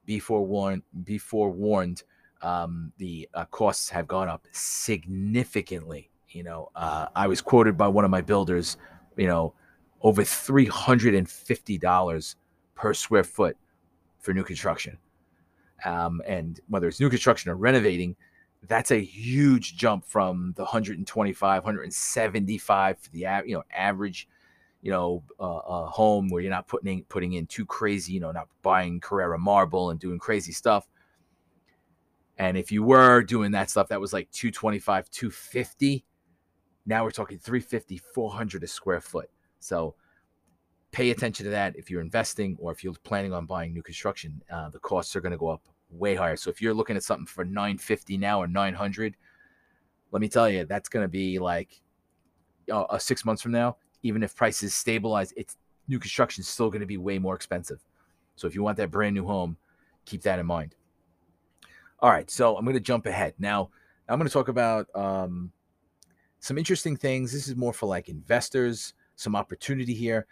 be 0.05 0.19
forewarned. 0.19 0.83
Be 1.03 1.17
forewarned. 1.17 2.03
Um, 2.41 2.91
the 2.97 3.29
uh, 3.33 3.45
costs 3.45 3.89
have 3.89 4.07
gone 4.07 4.29
up 4.29 4.47
significantly. 4.51 6.09
You 6.29 6.43
know, 6.43 6.69
uh, 6.75 7.07
I 7.15 7.27
was 7.27 7.41
quoted 7.41 7.77
by 7.77 7.87
one 7.87 8.05
of 8.05 8.11
my 8.11 8.21
builders. 8.21 8.77
You 9.17 9.27
know, 9.27 9.53
over 10.01 10.23
three 10.23 10.65
hundred 10.65 11.13
and 11.13 11.29
fifty 11.29 11.77
dollars 11.77 12.35
per 12.73 12.93
square 12.93 13.23
foot 13.23 13.57
for 14.17 14.33
new 14.33 14.43
construction. 14.43 14.97
Um, 15.85 16.21
and 16.27 16.59
whether 16.67 16.87
it's 16.87 16.99
new 16.99 17.09
construction 17.09 17.51
or 17.51 17.55
renovating, 17.55 18.15
that's 18.67 18.91
a 18.91 19.01
huge 19.01 19.77
jump 19.77 20.05
from 20.05 20.53
the 20.55 20.63
125, 20.63 21.63
175 21.63 22.99
for 22.99 23.09
the 23.11 23.25
you 23.45 23.55
know 23.55 23.63
average 23.73 24.27
you 24.81 24.91
know, 24.91 25.23
uh, 25.39 25.59
a 25.67 25.85
home 25.87 26.29
where 26.29 26.41
you're 26.41 26.51
not 26.51 26.67
putting 26.67 26.99
in, 26.99 27.03
putting 27.05 27.33
in 27.33 27.45
too 27.45 27.65
crazy, 27.65 28.13
you 28.13 28.19
know, 28.19 28.31
not 28.31 28.47
buying 28.61 28.99
Carrara 28.99 29.37
marble 29.37 29.89
and 29.89 29.99
doing 29.99 30.19
crazy 30.19 30.51
stuff. 30.51 30.87
And 32.37 32.57
if 32.57 32.71
you 32.71 32.83
were 32.83 33.21
doing 33.21 33.51
that 33.51 33.69
stuff, 33.69 33.89
that 33.89 33.99
was 33.99 34.13
like 34.13 34.31
225, 34.31 35.09
250. 35.09 36.05
Now 36.85 37.03
we're 37.03 37.11
talking 37.11 37.37
350, 37.37 37.97
400 37.97 38.63
a 38.63 38.67
square 38.67 39.01
foot. 39.01 39.29
So 39.59 39.95
pay 40.91 41.11
attention 41.11 41.43
to 41.43 41.49
that 41.49 41.75
if 41.75 41.91
you're 41.91 42.01
investing 42.01 42.55
or 42.59 42.71
if 42.71 42.81
you're 42.81 42.93
planning 43.03 43.33
on 43.33 43.45
buying 43.45 43.73
new 43.73 43.83
construction. 43.83 44.41
Uh, 44.49 44.69
the 44.69 44.79
costs 44.79 45.15
are 45.15 45.21
going 45.21 45.33
to 45.33 45.37
go 45.37 45.49
up 45.49 45.67
way 45.89 46.15
higher. 46.15 46.35
So 46.35 46.49
if 46.49 46.61
you're 46.61 46.73
looking 46.73 46.95
at 46.95 47.03
something 47.03 47.25
for 47.25 47.43
950 47.43 48.17
now 48.17 48.41
or 48.41 48.47
900, 48.47 49.15
let 50.11 50.21
me 50.21 50.29
tell 50.29 50.49
you, 50.49 50.65
that's 50.65 50.89
going 50.89 51.03
to 51.03 51.09
be 51.09 51.39
like 51.39 51.81
uh, 52.71 52.97
six 52.97 53.25
months 53.25 53.41
from 53.41 53.51
now. 53.51 53.77
Even 54.03 54.23
if 54.23 54.35
prices 54.35 54.73
stabilize, 54.73 55.33
it's 55.35 55.57
new 55.87 55.99
construction 55.99 56.41
is 56.41 56.47
still 56.47 56.69
going 56.69 56.81
to 56.81 56.87
be 56.87 56.97
way 56.97 57.19
more 57.19 57.35
expensive. 57.35 57.83
So 58.35 58.47
if 58.47 58.55
you 58.55 58.63
want 58.63 58.77
that 58.77 58.91
brand 58.91 59.15
new 59.15 59.25
home, 59.25 59.57
keep 60.05 60.21
that 60.23 60.39
in 60.39 60.45
mind. 60.45 60.75
All 61.99 62.09
right, 62.09 62.29
so 62.29 62.55
I'm 62.55 62.63
going 62.63 62.75
to 62.75 62.79
jump 62.79 63.05
ahead 63.05 63.33
now. 63.39 63.69
I'm 64.07 64.17
going 64.17 64.27
to 64.27 64.33
talk 64.33 64.47
about 64.47 64.87
um, 64.95 65.51
some 66.39 66.57
interesting 66.57 66.95
things. 66.95 67.33
This 67.33 67.47
is 67.47 67.55
more 67.55 67.73
for 67.73 67.87
like 67.87 68.07
investors, 68.07 68.93
some 69.15 69.35
opportunity 69.35 69.93
here. 69.93 70.25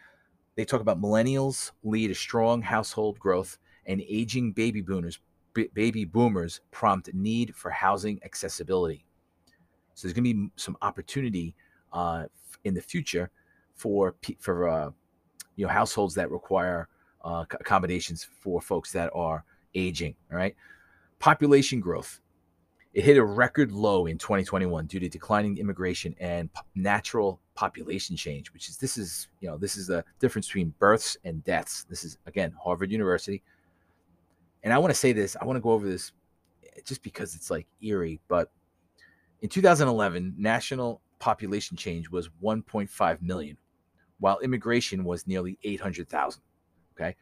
They 0.56 0.66
talk 0.66 0.82
about 0.82 1.02
millennials 1.02 1.72
lead 1.84 2.10
a 2.10 2.16
strong 2.16 2.62
household 2.62 3.20
growth 3.20 3.60
and 3.86 4.02
aging 4.02 4.54
baby 4.54 4.82
boomers 4.82 5.20
b- 5.54 5.70
baby 5.74 6.06
boomers 6.06 6.62
prompt 6.72 7.13
need 7.13 7.56
for 7.56 7.70
housing 7.70 8.20
accessibility. 8.24 9.06
So 9.94 10.08
there's 10.08 10.13
going 10.13 10.25
to 10.25 10.34
be 10.34 10.50
some 10.56 10.77
opportunity 10.82 11.56
uh, 11.94 12.25
in 12.63 12.74
the 12.74 12.82
future 12.82 13.32
for 13.75 14.16
for 14.39 14.68
uh, 14.70 14.92
you 15.56 15.66
know 15.66 15.72
households 15.72 16.13
that 16.16 16.30
require 16.30 16.88
uh, 17.24 17.46
accommodations 17.51 18.27
for 18.39 18.62
folks 18.62 18.92
that 18.92 19.10
are 19.16 19.44
aging. 19.74 20.16
All 20.32 20.38
right, 20.38 20.56
population 21.20 21.80
growth. 21.80 22.22
It 22.94 23.04
hit 23.04 23.18
a 23.18 23.24
record 23.24 23.72
low 23.72 24.08
in 24.08 24.18
2021 24.18 24.88
due 24.88 25.00
to 25.00 25.08
declining 25.10 25.60
immigration 25.60 26.16
and 26.20 26.50
natural 26.74 27.39
population 27.54 28.16
change, 28.16 28.51
which 28.54 28.70
is 28.70 28.77
this 28.77 28.98
is 28.98 29.27
you 29.39 29.48
know 29.48 29.58
this 29.58 29.77
is 29.77 29.88
the 29.88 30.04
difference 30.20 30.48
between 30.48 30.74
births 30.80 31.18
and 31.24 31.44
deaths. 31.44 31.86
This 31.89 32.04
is 32.04 32.18
again 32.25 32.54
Harvard 32.63 32.92
University 32.92 33.44
and 34.64 34.74
I 34.74 34.78
want 34.78 34.94
to 34.94 35.00
say 35.00 35.14
this, 35.14 35.36
I 35.40 35.46
want 35.46 35.58
to 35.58 35.62
go 35.62 35.72
over 35.72 35.88
this 35.88 36.12
eh, 36.64 36.82
just 36.86 37.04
because 37.04 37.36
it's 37.36 37.50
like 37.50 37.68
eerie, 37.82 38.20
but 38.28 38.52
in 39.42 39.50
2011, 39.50 40.36
national 40.38 41.02
population 41.20 41.78
change 41.78 42.10
was 42.10 42.30
1.5 42.44 43.22
million, 43.22 43.58
while 44.20 44.40
immigration 44.40 45.04
was 45.04 45.28
nearly 45.28 45.58
800,000. 45.64 46.42
Okay. 46.96 47.16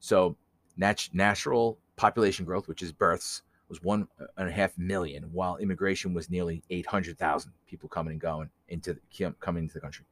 So 0.00 0.36
nat- 0.76 1.08
natural 1.12 1.78
population 1.96 2.44
growth, 2.44 2.68
which 2.68 2.82
is 2.82 2.92
births, 2.92 3.42
was 3.68 3.82
one 3.82 4.08
and 4.38 4.48
a 4.48 4.52
half 4.52 4.76
million, 4.78 5.24
while 5.30 5.58
immigration 5.58 6.14
was 6.14 6.30
nearly 6.30 6.62
800,000 6.70 7.52
people 7.66 7.88
coming 7.88 8.12
and 8.12 8.20
going 8.20 8.48
into 8.68 8.94
the, 8.94 9.34
coming 9.40 9.64
into 9.64 9.74
the 9.74 9.80
country, 9.80 10.06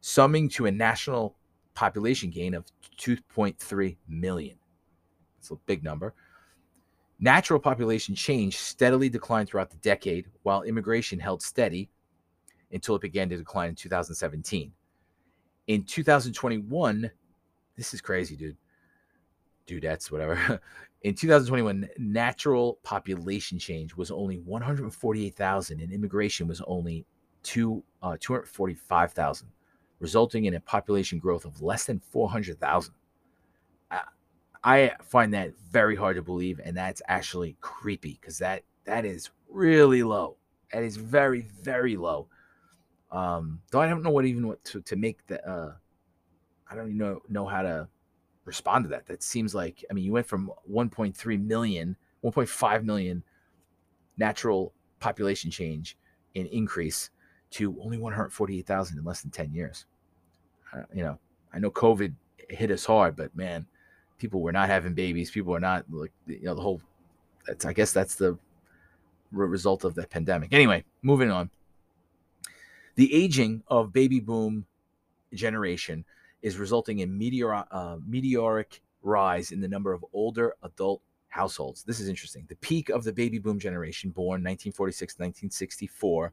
summing 0.00 0.48
to 0.50 0.66
a 0.66 0.70
national 0.70 1.34
population 1.74 2.30
gain 2.30 2.54
of 2.54 2.64
2.3 2.98 3.96
million. 4.06 4.59
It's 5.40 5.50
a 5.50 5.56
big 5.66 5.82
number. 5.82 6.14
Natural 7.18 7.60
population 7.60 8.14
change 8.14 8.56
steadily 8.56 9.08
declined 9.08 9.48
throughout 9.48 9.70
the 9.70 9.76
decade, 9.76 10.26
while 10.42 10.62
immigration 10.62 11.18
held 11.18 11.42
steady 11.42 11.90
until 12.72 12.94
it 12.94 13.02
began 13.02 13.28
to 13.28 13.36
decline 13.36 13.70
in 13.70 13.74
2017. 13.74 14.72
In 15.66 15.84
2021, 15.84 17.10
this 17.76 17.92
is 17.92 18.00
crazy, 18.00 18.36
dude. 18.36 18.56
Dudettes, 19.66 20.10
whatever. 20.10 20.60
in 21.02 21.14
2021, 21.14 21.88
natural 21.98 22.78
population 22.82 23.58
change 23.58 23.94
was 23.94 24.10
only 24.10 24.38
148,000, 24.38 25.80
and 25.80 25.92
immigration 25.92 26.48
was 26.48 26.62
only 26.66 27.04
two, 27.42 27.82
uh, 28.02 28.16
245,000, 28.18 29.48
resulting 29.98 30.46
in 30.46 30.54
a 30.54 30.60
population 30.60 31.18
growth 31.18 31.44
of 31.44 31.60
less 31.60 31.84
than 31.84 32.00
400,000. 32.00 32.94
I 34.62 34.92
find 35.02 35.32
that 35.34 35.54
very 35.70 35.96
hard 35.96 36.16
to 36.16 36.22
believe, 36.22 36.60
and 36.62 36.76
that's 36.76 37.00
actually 37.08 37.56
creepy 37.60 38.18
because 38.20 38.38
that 38.38 38.64
that 38.84 39.04
is 39.04 39.30
really 39.48 40.02
low. 40.02 40.36
That 40.72 40.82
is 40.82 40.96
very 40.96 41.48
very 41.62 41.96
low. 41.96 42.28
Um, 43.10 43.60
though 43.70 43.80
I 43.80 43.88
don't 43.88 44.02
know 44.02 44.10
what 44.10 44.26
even 44.26 44.46
what 44.46 44.62
to, 44.64 44.80
to 44.82 44.96
make 44.96 45.26
the. 45.26 45.46
Uh, 45.48 45.74
I 46.70 46.74
don't 46.74 46.86
even 46.86 46.98
know 46.98 47.22
know 47.28 47.46
how 47.46 47.62
to 47.62 47.88
respond 48.44 48.84
to 48.84 48.90
that. 48.90 49.06
That 49.06 49.22
seems 49.22 49.54
like 49.54 49.84
I 49.90 49.94
mean 49.94 50.04
you 50.04 50.12
went 50.12 50.26
from 50.26 50.50
1.3 50.70 51.44
million, 51.44 51.96
1.5 52.22 52.84
million 52.84 53.22
natural 54.18 54.74
population 55.00 55.50
change 55.50 55.96
in 56.34 56.46
increase 56.46 57.10
to 57.50 57.76
only 57.82 57.98
148,000 57.98 58.98
in 58.98 59.04
less 59.04 59.22
than 59.22 59.30
10 59.30 59.52
years. 59.52 59.86
Uh, 60.72 60.82
you 60.94 61.02
know, 61.02 61.18
I 61.52 61.58
know 61.58 61.70
COVID 61.70 62.14
hit 62.48 62.70
us 62.70 62.84
hard, 62.84 63.16
but 63.16 63.34
man, 63.34 63.66
people 64.20 64.40
were 64.40 64.52
not 64.52 64.68
having 64.68 64.94
babies. 64.94 65.30
People 65.30 65.52
were 65.52 65.60
not 65.60 65.84
like 65.90 66.12
you 66.26 66.44
know 66.44 66.54
the 66.54 66.60
whole. 66.60 66.80
That's 67.46 67.64
I 67.64 67.72
guess 67.72 67.92
that's 67.92 68.14
the 68.14 68.38
result 69.32 69.84
of 69.84 69.94
the 69.94 70.06
pandemic. 70.06 70.52
Anyway, 70.52 70.84
moving 71.02 71.30
on. 71.30 71.50
The 72.96 73.12
aging 73.14 73.62
of 73.68 73.92
baby 73.92 74.20
boom 74.20 74.66
generation 75.32 76.04
is 76.42 76.58
resulting 76.58 76.98
in 76.98 77.16
meteor, 77.16 77.64
uh, 77.70 77.96
meteoric 78.06 78.82
rise 79.02 79.52
in 79.52 79.60
the 79.60 79.68
number 79.68 79.92
of 79.92 80.04
older 80.12 80.54
adult 80.62 81.00
households. 81.28 81.82
This 81.84 82.00
is 82.00 82.08
interesting. 82.08 82.44
The 82.48 82.56
peak 82.56 82.88
of 82.88 83.04
the 83.04 83.12
baby 83.12 83.38
boom 83.38 83.58
generation, 83.58 84.10
born 84.10 84.42
1946 84.42 85.14
1964, 85.14 86.32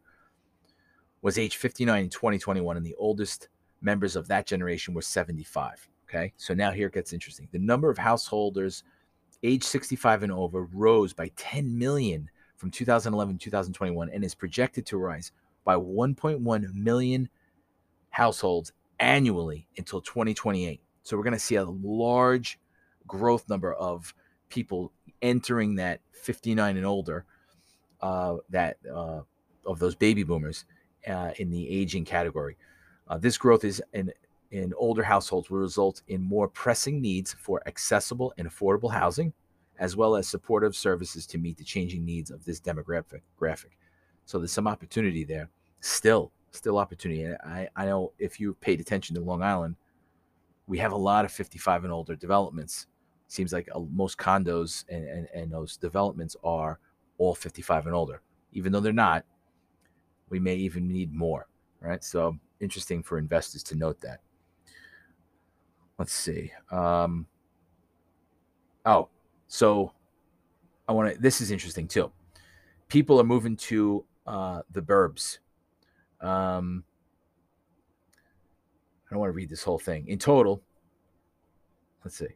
was 1.22 1.38
age 1.38 1.58
59 1.58 2.04
in 2.04 2.10
2021, 2.10 2.78
and 2.78 2.86
the 2.86 2.96
oldest 2.96 3.50
members 3.82 4.16
of 4.16 4.28
that 4.28 4.46
generation 4.46 4.94
were 4.94 5.02
75. 5.02 5.88
Okay. 6.10 6.34
So 6.38 6.54
now 6.54 6.72
here 6.72 6.88
it 6.88 6.94
gets 6.94 7.14
interesting. 7.14 7.48
The 7.52 7.60
number 7.60 7.90
of 7.90 7.98
householders 7.98 8.84
age 9.44 9.64
65 9.64 10.24
and 10.24 10.32
over 10.32 10.64
rose 10.66 11.14
by 11.14 11.32
10 11.36 11.78
million 11.78 12.30
from 12.56 12.72
2011 12.72 13.38
to 13.38 13.44
2021 13.44 14.10
and 14.10 14.24
is 14.24 14.34
projected 14.34 14.86
to 14.88 14.98
rise 14.98 15.32
by 15.64 15.76
1.1 15.76 16.74
million 16.74 17.30
households 18.10 18.72
annually 19.00 19.68
until 19.78 20.02
2028. 20.02 20.82
So 21.04 21.16
we're 21.16 21.24
going 21.24 21.34
to 21.34 21.40
see 21.40 21.56
a 21.56 21.66
large 21.66 22.60
growth 23.06 23.48
number 23.48 23.74
of 23.74 24.14
people 24.50 24.92
entering 25.22 25.76
that 25.76 26.02
59 26.14 26.78
and 26.78 26.86
older, 26.86 27.26
uh, 28.02 28.38
that 28.50 28.78
uh, 28.92 29.22
of 29.66 29.80
those 29.80 29.96
baby 29.96 30.24
boomers 30.24 30.66
uh, 31.08 31.32
in 31.38 31.50
the 31.50 31.70
aging 31.70 32.06
category. 32.06 32.58
Uh, 33.08 33.18
this 33.18 33.38
growth 33.38 33.64
is 33.64 33.82
an 33.94 34.12
in 34.52 34.74
older 34.78 35.04
households 35.04 35.50
will 35.50 35.60
result 35.60 36.02
in 36.08 36.22
more 36.22 36.48
pressing 36.48 37.02
needs 37.02 37.34
for 37.34 37.62
accessible 37.68 38.34
and 38.38 38.50
affordable 38.50 38.92
housing, 38.92 39.34
as 39.80 39.96
well 39.96 40.16
as 40.16 40.28
supportive 40.28 40.76
services 40.76 41.26
to 41.28 41.38
meet 41.38 41.58
the 41.58 41.64
changing 41.64 42.06
needs 42.06 42.32
of 42.32 42.44
this 42.46 42.60
demographic. 42.60 43.22
Graphic. 43.38 43.78
So 44.26 44.38
there's 44.38 44.52
some 44.52 44.68
opportunity 44.68 45.24
there. 45.24 45.50
Still, 45.82 46.32
still 46.52 46.78
opportunity. 46.78 47.28
I, 47.46 47.68
I 47.76 47.86
know 47.86 48.14
if 48.20 48.40
you 48.40 48.54
paid 48.56 48.80
attention 48.80 49.16
to 49.16 49.22
Long 49.22 49.44
Island, 49.44 49.76
we 50.68 50.78
have 50.80 50.92
a 50.92 50.98
lot 50.98 51.26
of 51.26 51.32
55 51.32 51.84
and 51.84 51.94
older 51.94 52.16
developments. 52.16 52.88
Seems 53.28 53.54
like 53.54 53.70
uh, 53.74 53.80
most 53.92 54.18
condos 54.18 54.86
and, 54.90 55.08
and, 55.08 55.28
and 55.34 55.52
those 55.52 55.78
developments 55.78 56.36
are 56.44 56.80
all 57.18 57.36
55 57.36 57.86
and 57.86 57.96
older. 57.96 58.22
Even 58.54 58.72
though 58.72 58.80
they're 58.80 58.94
not, 58.94 59.26
we 60.30 60.40
may 60.40 60.56
even 60.56 60.88
need 60.88 61.14
more, 61.14 61.48
right? 61.80 62.04
So 62.04 62.38
interesting 62.60 63.04
for 63.04 63.18
investors 63.18 63.64
to 63.64 63.76
note 63.76 64.00
that 64.02 64.20
let's 65.98 66.14
see. 66.14 66.52
Um, 66.72 67.28
oh, 68.86 69.10
so 69.48 69.92
I 70.88 70.94
want 70.94 71.14
to. 71.14 71.22
This 71.22 71.42
is 71.42 71.52
interesting 71.52 71.88
too. 71.88 72.12
People 72.88 73.20
are 73.20 73.26
moving 73.26 73.56
to 73.58 74.06
uh, 74.26 74.62
the 74.72 74.82
burbs. 74.82 75.40
Um, 76.22 76.84
I 79.08 79.14
don't 79.14 79.20
want 79.20 79.30
to 79.30 79.36
read 79.36 79.50
this 79.50 79.64
whole 79.64 79.80
thing. 79.80 80.08
In 80.08 80.20
total, 80.20 80.62
let's 82.04 82.18
see. 82.18 82.28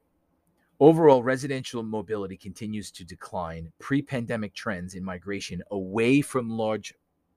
Overall, 0.80 1.22
residential 1.22 1.84
mobility 1.84 2.38
continues 2.38 2.89
to 2.91 3.03
decline. 3.03 3.72
Pre 3.80 4.01
pandemic 4.01 4.53
trends 4.53 4.96
in 4.96 5.03
migration 5.03 5.62
away 5.70 6.22
from 6.22 6.50
large 6.50 6.94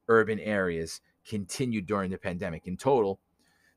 urban 0.08 0.38
areas 0.40 1.00
continued 1.26 1.86
during 1.86 2.10
the 2.10 2.18
pandemic. 2.18 2.66
In 2.66 2.76
total, 2.76 3.20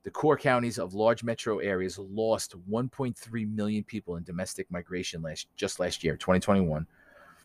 the 0.04 0.10
core 0.10 0.36
counties 0.36 0.78
of 0.78 0.94
large 0.94 1.24
metro 1.24 1.58
areas 1.58 1.98
lost 1.98 2.54
1.3 2.70 3.54
million 3.54 3.84
people 3.84 4.16
in 4.16 4.24
domestic 4.24 4.70
migration 4.70 5.22
last 5.22 5.48
just 5.56 5.80
last 5.80 6.04
year, 6.04 6.16
2021, 6.16 6.86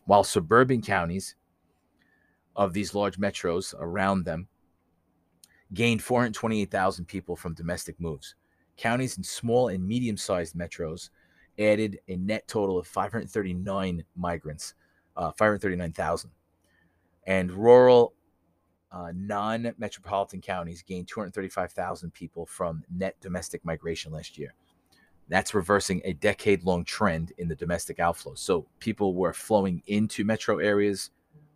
while 0.06 0.24
suburban 0.24 0.80
counties 0.80 1.34
of 2.56 2.72
these 2.72 2.94
large 2.94 3.18
metros 3.18 3.74
around 3.78 4.24
them 4.24 4.48
gained 5.72 6.02
428,000 6.02 7.04
people 7.04 7.34
from 7.34 7.54
domestic 7.54 8.00
moves. 8.00 8.36
Counties 8.76 9.18
in 9.18 9.24
small 9.24 9.68
and 9.68 9.86
medium-sized 9.86 10.54
metros 10.54 11.10
added 11.58 11.98
a 12.08 12.16
net 12.16 12.46
total 12.46 12.78
of 12.78 12.86
539 12.86 14.04
migrants, 14.16 14.74
uh, 15.16 15.30
539,000, 15.32 16.30
and 17.26 17.52
rural 17.52 18.14
uh, 18.94 19.12
non 19.14 19.74
metropolitan 19.76 20.40
counties 20.40 20.82
gained 20.82 21.08
235,000 21.08 22.14
people 22.14 22.46
from 22.46 22.84
net 22.94 23.16
domestic 23.20 23.64
migration 23.64 24.12
last 24.12 24.38
year. 24.38 24.54
That's 25.28 25.52
reversing 25.52 26.00
a 26.04 26.12
decade 26.12 26.62
long 26.64 26.84
trend 26.84 27.32
in 27.38 27.48
the 27.48 27.56
domestic 27.56 27.98
outflow. 27.98 28.34
So 28.34 28.66
people 28.78 29.14
were 29.14 29.32
flowing 29.32 29.82
into 29.86 30.24
metro 30.24 30.58
areas 30.58 31.10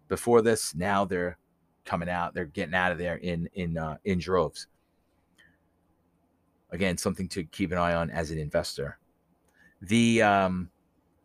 before 0.09 0.43
this. 0.43 0.75
Now 0.75 1.05
they're 1.05 1.39
coming 1.85 2.09
out, 2.09 2.35
they're 2.35 2.47
getting 2.47 2.75
out 2.75 2.93
of 2.93 2.99
there 2.99 3.17
in, 3.17 3.49
in, 3.55 3.79
uh, 3.79 3.99
in 4.05 4.19
droves. 4.19 4.67
Again, 6.71 6.99
something 6.99 7.29
to 7.29 7.45
keep 7.45 7.71
an 7.71 7.79
eye 7.79 7.95
on 7.95 8.11
as 8.11 8.31
an 8.31 8.39
investor. 8.39 8.99
The 9.81 10.23
um, 10.23 10.71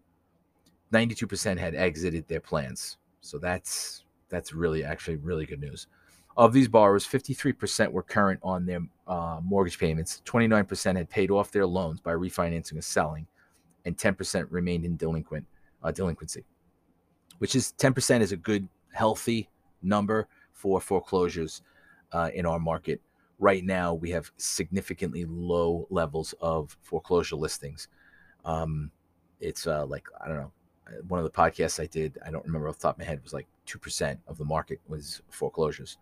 92% 0.93 1.57
had 1.57 1.75
exited 1.75 2.27
their 2.27 2.39
plans. 2.39 2.97
So 3.21 3.37
that's 3.37 4.03
that's 4.29 4.53
really 4.53 4.83
actually 4.83 5.17
really 5.17 5.45
good 5.45 5.59
news. 5.59 5.87
Of 6.37 6.53
these 6.53 6.69
borrowers, 6.69 7.05
53% 7.05 7.91
were 7.91 8.03
current 8.03 8.39
on 8.41 8.65
their 8.65 8.79
uh, 9.05 9.41
mortgage 9.43 9.77
payments, 9.77 10.21
29% 10.25 10.95
had 10.95 11.09
paid 11.09 11.29
off 11.29 11.51
their 11.51 11.65
loans 11.65 11.99
by 11.99 12.13
refinancing 12.13 12.77
or 12.77 12.81
selling, 12.81 13.27
and 13.83 13.97
10% 13.97 14.47
remained 14.49 14.85
in 14.85 14.95
delinquent 14.95 15.45
uh, 15.83 15.91
delinquency. 15.91 16.45
Which 17.39 17.55
is 17.55 17.73
10% 17.77 18.21
is 18.21 18.31
a 18.31 18.37
good 18.37 18.69
healthy 18.93 19.49
number 19.83 20.29
for 20.53 20.79
foreclosures 20.79 21.63
uh, 22.13 22.29
in 22.33 22.45
our 22.45 22.59
market 22.59 23.01
right 23.41 23.65
now 23.65 23.93
we 23.95 24.11
have 24.11 24.31
significantly 24.37 25.25
low 25.25 25.87
levels 25.89 26.33
of 26.39 26.77
foreclosure 26.83 27.35
listings. 27.35 27.89
Um, 28.45 28.91
it's 29.41 29.67
uh, 29.67 29.85
like 29.85 30.07
I 30.23 30.27
don't 30.27 30.37
know. 30.37 30.51
Uh, 30.87 31.01
one 31.07 31.19
of 31.19 31.25
the 31.25 31.31
podcasts 31.31 31.81
I 31.81 31.87
did, 31.87 32.17
I 32.25 32.31
don't 32.31 32.45
remember 32.45 32.69
off 32.69 32.77
the 32.77 32.83
top 32.83 32.95
of 32.95 32.99
my 32.99 33.05
head, 33.05 33.21
was 33.21 33.33
like 33.33 33.47
two 33.65 33.79
percent 33.79 34.19
of 34.27 34.37
the 34.37 34.45
market 34.45 34.79
was 34.87 35.21
foreclosures. 35.29 35.97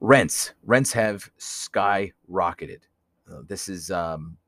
Rents, 0.00 0.54
rents 0.64 0.92
have 0.94 1.30
skyrocketed. 1.38 2.80
Uh, 3.30 3.42
this 3.46 3.68
is, 3.68 3.90
um, 3.90 4.38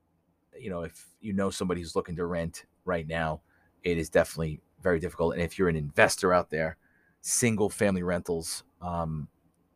you 0.59 0.71
know, 0.71 0.81
if 0.81 1.05
you 1.21 1.33
know 1.33 1.51
somebody 1.51 1.79
who's 1.79 1.95
looking 1.95 2.15
to 2.15 2.25
rent 2.25 2.65
right 2.85 3.07
now, 3.07 3.41
it 3.83 3.99
is 3.99 4.09
definitely 4.09 4.59
very 4.81 4.99
difficult. 4.99 5.33
And 5.33 5.43
if 5.43 5.59
you're 5.59 5.69
an 5.69 5.75
investor 5.75 6.33
out 6.33 6.49
there, 6.49 6.77
single 7.21 7.69
family 7.69 8.01
rentals, 8.01 8.63
um, 8.81 9.27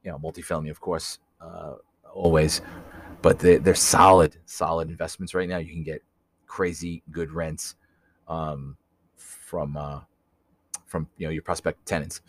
you 0.04 0.10
know, 0.10 0.18
multifamily, 0.18 0.72
of 0.72 0.82
course, 0.82 1.20
uh, 1.41 1.76
always, 2.13 2.62
but 3.21 3.39
they, 3.39 3.58
they're 3.58 3.76
solid, 3.76 4.38
solid 4.45 4.89
investments 4.89 5.34
right 5.34 5.50
now. 5.50 5.58
You 5.58 5.71
can 5.71 5.84
get 5.84 6.04
crazy 6.45 7.04
good 7.12 7.32
rents 7.32 7.76
um, 8.28 8.78
from 9.15 9.78
uh, 9.78 10.02
from 10.86 11.08
you 11.17 11.28
know 11.28 11.32
your 11.32 11.43
prospect 11.43 11.86
tenants. 11.86 12.21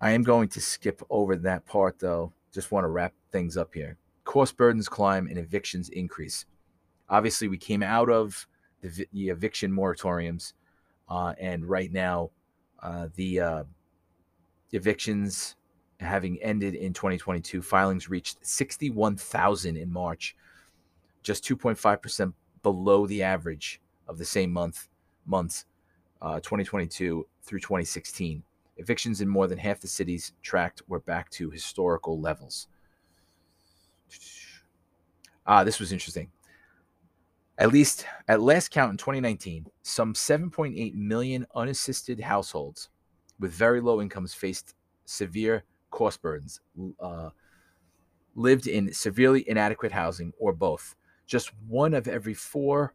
I 0.00 0.12
am 0.12 0.22
going 0.22 0.48
to 0.50 0.60
skip 0.60 1.02
over 1.10 1.36
that 1.36 1.66
part 1.66 1.98
though. 1.98 2.32
Just 2.52 2.72
want 2.72 2.84
to 2.84 2.88
wrap 2.88 3.12
things 3.32 3.56
up 3.56 3.74
here. 3.74 3.96
Cost 4.24 4.56
burdens 4.56 4.88
climb 4.88 5.26
and 5.26 5.38
evictions 5.38 5.88
increase. 5.90 6.46
Obviously, 7.08 7.48
we 7.48 7.58
came 7.58 7.82
out 7.82 8.08
of 8.08 8.46
the, 8.80 9.06
the 9.12 9.28
eviction 9.28 9.70
moratoriums, 9.70 10.52
uh, 11.08 11.34
and 11.38 11.68
right 11.68 11.92
now, 11.92 12.30
uh, 12.82 13.08
the 13.16 13.40
uh, 13.40 13.64
evictions 14.72 15.56
having 16.00 16.40
ended 16.42 16.74
in 16.74 16.92
2022, 16.92 17.62
filings 17.62 18.08
reached 18.08 18.38
61,000 18.46 19.76
in 19.76 19.92
March, 19.92 20.36
just 21.22 21.44
2.5% 21.44 22.32
below 22.62 23.06
the 23.06 23.22
average 23.22 23.80
of 24.08 24.18
the 24.18 24.24
same 24.24 24.52
month 24.52 24.88
months 25.26 25.66
uh, 26.22 26.40
2022 26.40 27.26
through 27.42 27.60
2016. 27.60 28.42
Evictions 28.78 29.20
in 29.20 29.28
more 29.28 29.46
than 29.46 29.58
half 29.58 29.80
the 29.80 29.86
cities 29.86 30.32
tracked 30.42 30.82
were 30.88 31.00
back 31.00 31.28
to 31.30 31.50
historical 31.50 32.18
levels. 32.18 32.68
Ah, 35.46 35.64
this 35.64 35.78
was 35.78 35.92
interesting. 35.92 36.30
At 37.58 37.72
least 37.72 38.06
at 38.26 38.40
last 38.40 38.70
count 38.70 38.90
in 38.90 38.96
2019, 38.96 39.66
some 39.82 40.14
7.8 40.14 40.94
million 40.94 41.46
unassisted 41.54 42.20
households 42.20 42.88
with 43.38 43.52
very 43.52 43.82
low 43.82 44.00
incomes 44.00 44.32
faced 44.32 44.74
severe 45.04 45.64
cost 46.00 46.22
burdens, 46.22 46.62
uh, 46.98 47.28
lived 48.34 48.66
in 48.66 48.90
severely 48.90 49.46
inadequate 49.46 49.92
housing, 49.92 50.32
or 50.38 50.50
both. 50.50 50.96
Just 51.26 51.52
one 51.68 51.92
of 51.92 52.08
every 52.08 52.32
four 52.32 52.94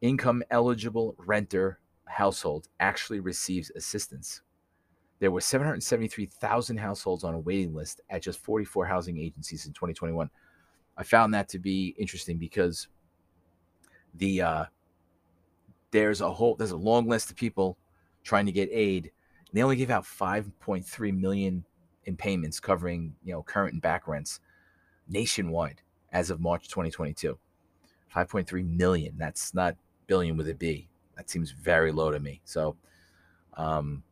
income 0.00 0.42
eligible 0.50 1.14
renter 1.16 1.78
households 2.06 2.68
actually 2.80 3.20
receives 3.20 3.70
assistance. 3.76 4.42
There 5.20 5.30
were 5.30 5.40
773,000 5.40 6.76
households 6.76 7.22
on 7.22 7.34
a 7.34 7.38
waiting 7.38 7.72
list 7.72 8.00
at 8.10 8.22
just 8.22 8.40
44 8.40 8.84
housing 8.84 9.16
agencies 9.16 9.66
in 9.66 9.72
2021. 9.72 10.28
I 10.96 11.04
found 11.04 11.32
that 11.34 11.48
to 11.50 11.60
be 11.60 11.94
interesting 11.96 12.36
because 12.36 12.88
the 14.12 14.42
uh, 14.42 14.64
there's 15.92 16.20
a 16.20 16.32
whole 16.32 16.56
there's 16.56 16.72
a 16.72 16.76
long 16.76 17.06
list 17.06 17.30
of 17.30 17.36
people 17.36 17.78
trying 18.24 18.46
to 18.46 18.52
get 18.52 18.70
aid, 18.72 19.04
and 19.04 19.56
they 19.56 19.62
only 19.62 19.76
give 19.76 19.90
out 19.90 20.02
5.3 20.02 21.16
million 21.16 21.64
in 22.06 22.16
payments 22.16 22.60
covering 22.60 23.14
you 23.24 23.32
know 23.32 23.42
current 23.42 23.72
and 23.72 23.82
back 23.82 24.06
rents 24.08 24.40
nationwide 25.08 25.82
as 26.12 26.30
of 26.30 26.40
March 26.40 26.68
2022. 26.68 27.38
5.3 28.14 28.76
million. 28.76 29.14
That's 29.18 29.54
not 29.54 29.76
billion 30.06 30.36
with 30.36 30.48
a 30.48 30.54
B. 30.54 30.88
That 31.16 31.28
seems 31.28 31.50
very 31.50 31.92
low 31.92 32.10
to 32.10 32.20
me. 32.20 32.40
So 32.44 32.76
um, 33.56 34.02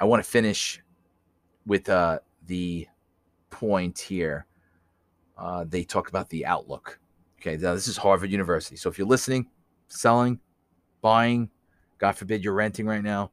I 0.00 0.04
want 0.04 0.24
to 0.24 0.30
finish 0.30 0.80
with 1.66 1.88
uh, 1.88 2.20
the 2.46 2.86
point 3.50 3.98
here. 3.98 4.46
Uh, 5.36 5.64
they 5.68 5.84
talk 5.84 6.08
about 6.08 6.30
the 6.30 6.46
outlook. 6.46 6.98
Okay, 7.38 7.56
now 7.56 7.74
this 7.74 7.88
is 7.88 7.96
Harvard 7.96 8.30
University. 8.30 8.76
So 8.76 8.88
if 8.88 8.98
you're 8.98 9.06
listening, 9.06 9.46
selling, 9.88 10.40
buying, 11.02 11.50
God 11.98 12.12
forbid 12.12 12.42
you're 12.42 12.54
renting 12.54 12.86
right 12.86 13.02
now, 13.02 13.30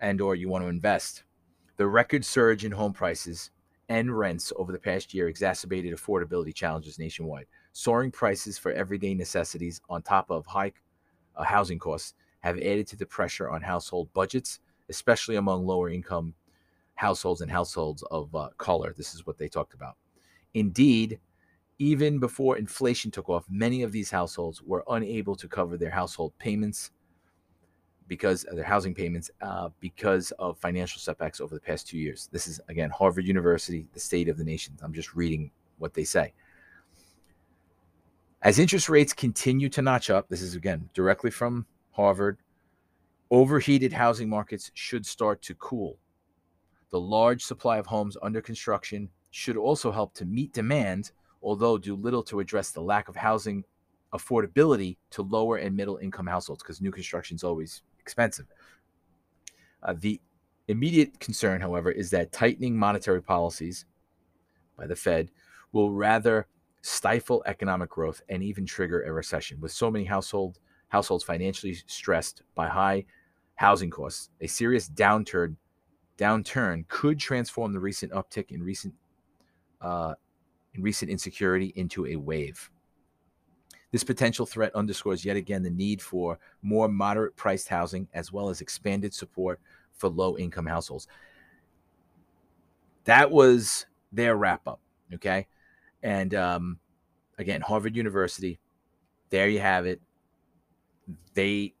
and 0.00 0.20
or 0.20 0.34
you 0.34 0.48
want 0.48 0.64
to 0.64 0.68
invest, 0.68 1.24
the 1.82 1.88
record 1.88 2.24
surge 2.24 2.64
in 2.64 2.70
home 2.70 2.92
prices 2.92 3.50
and 3.88 4.16
rents 4.16 4.52
over 4.54 4.70
the 4.70 4.78
past 4.78 5.12
year 5.12 5.26
exacerbated 5.26 5.92
affordability 5.92 6.54
challenges 6.54 6.96
nationwide. 6.96 7.46
Soaring 7.72 8.12
prices 8.12 8.56
for 8.56 8.70
everyday 8.70 9.14
necessities 9.14 9.80
on 9.90 10.00
top 10.00 10.30
of 10.30 10.46
high 10.46 10.70
uh, 11.34 11.42
housing 11.42 11.80
costs 11.80 12.14
have 12.38 12.56
added 12.58 12.86
to 12.86 12.94
the 12.94 13.04
pressure 13.04 13.50
on 13.50 13.60
household 13.60 14.08
budgets, 14.12 14.60
especially 14.90 15.34
among 15.34 15.66
lower 15.66 15.90
income 15.90 16.34
households 16.94 17.40
and 17.40 17.50
households 17.50 18.04
of 18.12 18.32
uh, 18.32 18.50
color. 18.58 18.94
This 18.96 19.12
is 19.12 19.26
what 19.26 19.36
they 19.36 19.48
talked 19.48 19.74
about. 19.74 19.96
Indeed, 20.54 21.18
even 21.80 22.20
before 22.20 22.58
inflation 22.58 23.10
took 23.10 23.28
off, 23.28 23.44
many 23.50 23.82
of 23.82 23.90
these 23.90 24.12
households 24.12 24.62
were 24.62 24.84
unable 24.88 25.34
to 25.34 25.48
cover 25.48 25.76
their 25.76 25.90
household 25.90 26.32
payments 26.38 26.92
because 28.08 28.44
of 28.44 28.56
their 28.56 28.64
housing 28.64 28.94
payments 28.94 29.30
uh, 29.40 29.68
because 29.80 30.30
of 30.32 30.58
financial 30.58 31.00
setbacks 31.00 31.40
over 31.40 31.54
the 31.54 31.60
past 31.60 31.88
two 31.88 31.98
years. 31.98 32.28
This 32.32 32.46
is, 32.46 32.60
again, 32.68 32.90
Harvard 32.90 33.26
University, 33.26 33.86
the 33.92 34.00
state 34.00 34.28
of 34.28 34.36
the 34.36 34.44
nation. 34.44 34.74
I'm 34.82 34.92
just 34.92 35.14
reading 35.14 35.50
what 35.78 35.94
they 35.94 36.04
say. 36.04 36.32
As 38.42 38.58
interest 38.58 38.88
rates 38.88 39.12
continue 39.12 39.68
to 39.68 39.82
notch 39.82 40.10
up, 40.10 40.28
this 40.28 40.42
is 40.42 40.56
again 40.56 40.88
directly 40.94 41.30
from 41.30 41.64
Harvard, 41.92 42.38
overheated 43.30 43.92
housing 43.92 44.28
markets 44.28 44.70
should 44.74 45.06
start 45.06 45.40
to 45.42 45.54
cool. 45.54 45.96
The 46.90 47.00
large 47.00 47.44
supply 47.44 47.78
of 47.78 47.86
homes 47.86 48.16
under 48.20 48.40
construction 48.40 49.08
should 49.30 49.56
also 49.56 49.90
help 49.92 50.12
to 50.14 50.24
meet 50.24 50.52
demand, 50.52 51.12
although 51.42 51.78
do 51.78 51.94
little 51.94 52.22
to 52.24 52.40
address 52.40 52.70
the 52.70 52.82
lack 52.82 53.08
of 53.08 53.16
housing 53.16 53.64
affordability 54.12 54.96
to 55.10 55.22
lower 55.22 55.56
and 55.56 55.74
middle 55.74 55.96
income 55.96 56.26
households 56.26 56.62
because 56.62 56.80
new 56.80 56.90
construction 56.90 57.34
is 57.34 57.44
always 57.44 57.82
expensive. 58.02 58.46
Uh, 59.82 59.94
the 59.98 60.20
immediate 60.68 61.18
concern, 61.20 61.60
however, 61.60 61.90
is 61.90 62.10
that 62.10 62.32
tightening 62.32 62.76
monetary 62.76 63.22
policies 63.22 63.84
by 64.76 64.86
the 64.86 64.96
Fed 64.96 65.30
will 65.72 65.90
rather 65.92 66.46
stifle 66.82 67.42
economic 67.46 67.88
growth 67.90 68.22
and 68.28 68.42
even 68.42 68.66
trigger 68.66 69.02
a 69.02 69.12
recession. 69.12 69.60
With 69.60 69.72
so 69.72 69.90
many 69.90 70.04
household 70.04 70.58
households 70.88 71.24
financially 71.24 71.74
stressed 71.86 72.42
by 72.54 72.68
high 72.68 73.06
housing 73.54 73.90
costs, 73.90 74.30
a 74.40 74.46
serious 74.46 74.88
downturn 74.88 75.56
downturn 76.18 76.86
could 76.88 77.18
transform 77.18 77.72
the 77.72 77.80
recent 77.80 78.12
uptick 78.12 78.50
in 78.50 78.62
recent 78.62 78.94
uh, 79.80 80.14
in 80.74 80.82
recent 80.82 81.10
insecurity 81.10 81.72
into 81.76 82.06
a 82.06 82.16
wave. 82.16 82.70
This 83.92 84.02
potential 84.04 84.46
threat 84.46 84.74
underscores 84.74 85.22
yet 85.22 85.36
again 85.36 85.62
the 85.62 85.70
need 85.70 86.00
for 86.00 86.38
more 86.62 86.88
moderate 86.88 87.36
priced 87.36 87.68
housing 87.68 88.08
as 88.14 88.32
well 88.32 88.48
as 88.48 88.62
expanded 88.62 89.12
support 89.12 89.60
for 89.92 90.08
low 90.08 90.36
income 90.38 90.66
households. 90.66 91.06
That 93.04 93.30
was 93.30 93.84
their 94.10 94.34
wrap 94.34 94.66
up. 94.66 94.80
Okay. 95.12 95.46
And 96.02 96.34
um, 96.34 96.78
again, 97.36 97.60
Harvard 97.60 97.94
University, 97.94 98.58
there 99.28 99.48
you 99.48 99.60
have 99.60 99.84
it. 99.84 100.00
They 101.34 101.74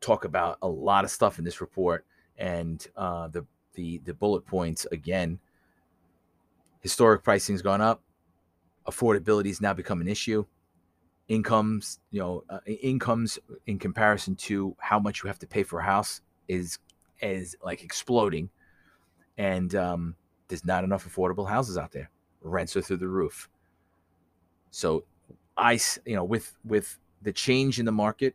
talk 0.00 0.24
about 0.24 0.56
a 0.62 0.68
lot 0.68 1.04
of 1.04 1.10
stuff 1.10 1.38
in 1.38 1.44
this 1.44 1.60
report 1.60 2.06
and 2.38 2.86
uh, 2.96 3.28
the, 3.28 3.44
the, 3.74 3.98
the 4.06 4.14
bullet 4.14 4.46
points 4.46 4.86
again. 4.90 5.38
Historic 6.80 7.22
pricing's 7.22 7.60
gone 7.60 7.82
up. 7.82 8.02
Affordability 8.86 9.48
has 9.48 9.60
now 9.60 9.74
become 9.74 10.00
an 10.00 10.08
issue 10.08 10.46
incomes, 11.28 12.00
you 12.10 12.20
know, 12.20 12.44
uh, 12.50 12.58
incomes 12.66 13.38
in 13.66 13.78
comparison 13.78 14.34
to 14.36 14.76
how 14.78 14.98
much 14.98 15.22
you 15.22 15.28
have 15.28 15.38
to 15.38 15.46
pay 15.46 15.62
for 15.62 15.80
a 15.80 15.84
house 15.84 16.20
is 16.48 16.78
is 17.20 17.56
like 17.64 17.82
exploding, 17.82 18.50
and 19.38 19.74
um, 19.74 20.16
there's 20.48 20.64
not 20.64 20.84
enough 20.84 21.08
affordable 21.08 21.48
houses 21.48 21.78
out 21.78 21.92
there. 21.92 22.10
Rents 22.42 22.76
are 22.76 22.82
through 22.82 22.98
the 22.98 23.08
roof. 23.08 23.48
So, 24.70 25.04
I, 25.56 25.78
you 26.04 26.16
know, 26.16 26.24
with 26.24 26.54
with 26.64 26.98
the 27.22 27.32
change 27.32 27.78
in 27.78 27.86
the 27.86 27.92
market, 27.92 28.34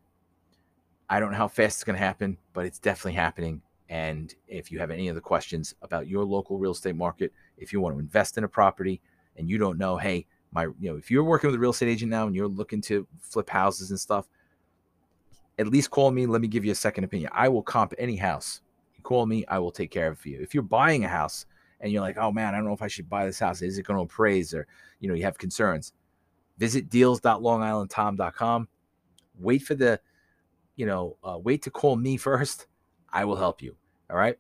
I 1.10 1.20
don't 1.20 1.32
know 1.32 1.38
how 1.38 1.48
fast 1.48 1.78
it's 1.78 1.84
going 1.84 1.98
to 1.98 2.06
happen, 2.06 2.38
but 2.54 2.66
it's 2.66 2.80
definitely 2.80 3.14
happening. 3.14 3.62
And 3.90 4.34
if 4.48 4.72
you 4.72 4.80
have 4.80 4.92
any 4.92 5.10
other 5.10 5.22
questions 5.22 5.74
about 5.82 6.08
your 6.08 6.24
local 6.24 6.60
real 6.60 6.72
estate 6.72 6.96
market, 6.96 7.34
if 7.58 7.74
you 7.74 7.82
want 7.82 7.96
to 7.96 8.00
invest 8.00 8.38
in 8.38 8.44
a 8.44 8.48
property 8.48 9.02
and 9.36 9.50
you 9.50 9.58
don't 9.58 9.78
know, 9.80 9.98
hey, 9.98 10.28
my 10.52 10.64
you 10.80 10.90
know 10.90 10.96
if 10.96 11.12
you're 11.12 11.24
working 11.24 11.48
with 11.48 11.56
a 11.56 11.60
real 11.60 11.72
estate 11.72 11.90
agent 11.90 12.10
now 12.10 12.26
and 12.28 12.36
you're 12.36 12.48
looking 12.48 12.82
to 12.82 13.08
flip 13.20 13.50
houses 13.50 13.92
and 13.92 14.00
stuff 14.00 14.28
at 15.58 15.68
least 15.68 15.92
call 15.92 16.12
me 16.12 16.26
let 16.26 16.42
me 16.42 16.48
give 16.48 16.66
you 16.66 16.72
a 16.72 16.76
second 16.76 17.04
opinion. 17.04 17.30
I 17.34 17.50
will 17.50 17.64
comp 17.64 17.94
any 17.98 18.16
house. 18.16 18.62
You 18.96 19.04
call 19.04 19.26
me 19.26 19.46
i 19.48 19.60
will 19.60 19.72
take 19.72 19.92
care 19.92 20.08
of 20.08 20.14
it 20.14 20.20
for 20.20 20.30
you. 20.30 20.40
If 20.42 20.54
you're 20.54 20.64
buying 20.64 21.06
a 21.06 21.10
house 21.10 21.46
and 21.82 21.92
you're 21.92 22.02
like 22.02 22.18
oh 22.18 22.32
man 22.32 22.54
i 22.54 22.58
don't 22.58 22.66
know 22.66 22.74
if 22.74 22.82
i 22.82 22.88
should 22.88 23.10
buy 23.10 23.26
this 23.26 23.40
house. 23.40 23.62
Is 23.62 23.78
it 23.78 23.84
going 23.84 23.98
to 23.98 24.04
appraise 24.04 24.54
or 24.54 24.68
you 25.00 25.08
know 25.08 25.16
you 25.16 25.24
have 25.24 25.38
concerns? 25.38 25.94
Visit 26.58 26.90
deals.longislandtom.com 26.90 28.68
wait 29.40 29.64
for 29.64 29.76
the 29.76 30.00
you 30.76 30.86
know 30.86 31.18
uh, 31.24 31.38
wait 31.38 31.62
to 31.64 31.72
call 31.72 31.96
me 31.96 32.18
first. 32.18 32.68
I 33.12 33.26
will 33.26 33.36
help 33.36 33.62
you. 33.62 33.76
All 34.10 34.18
right? 34.18 34.38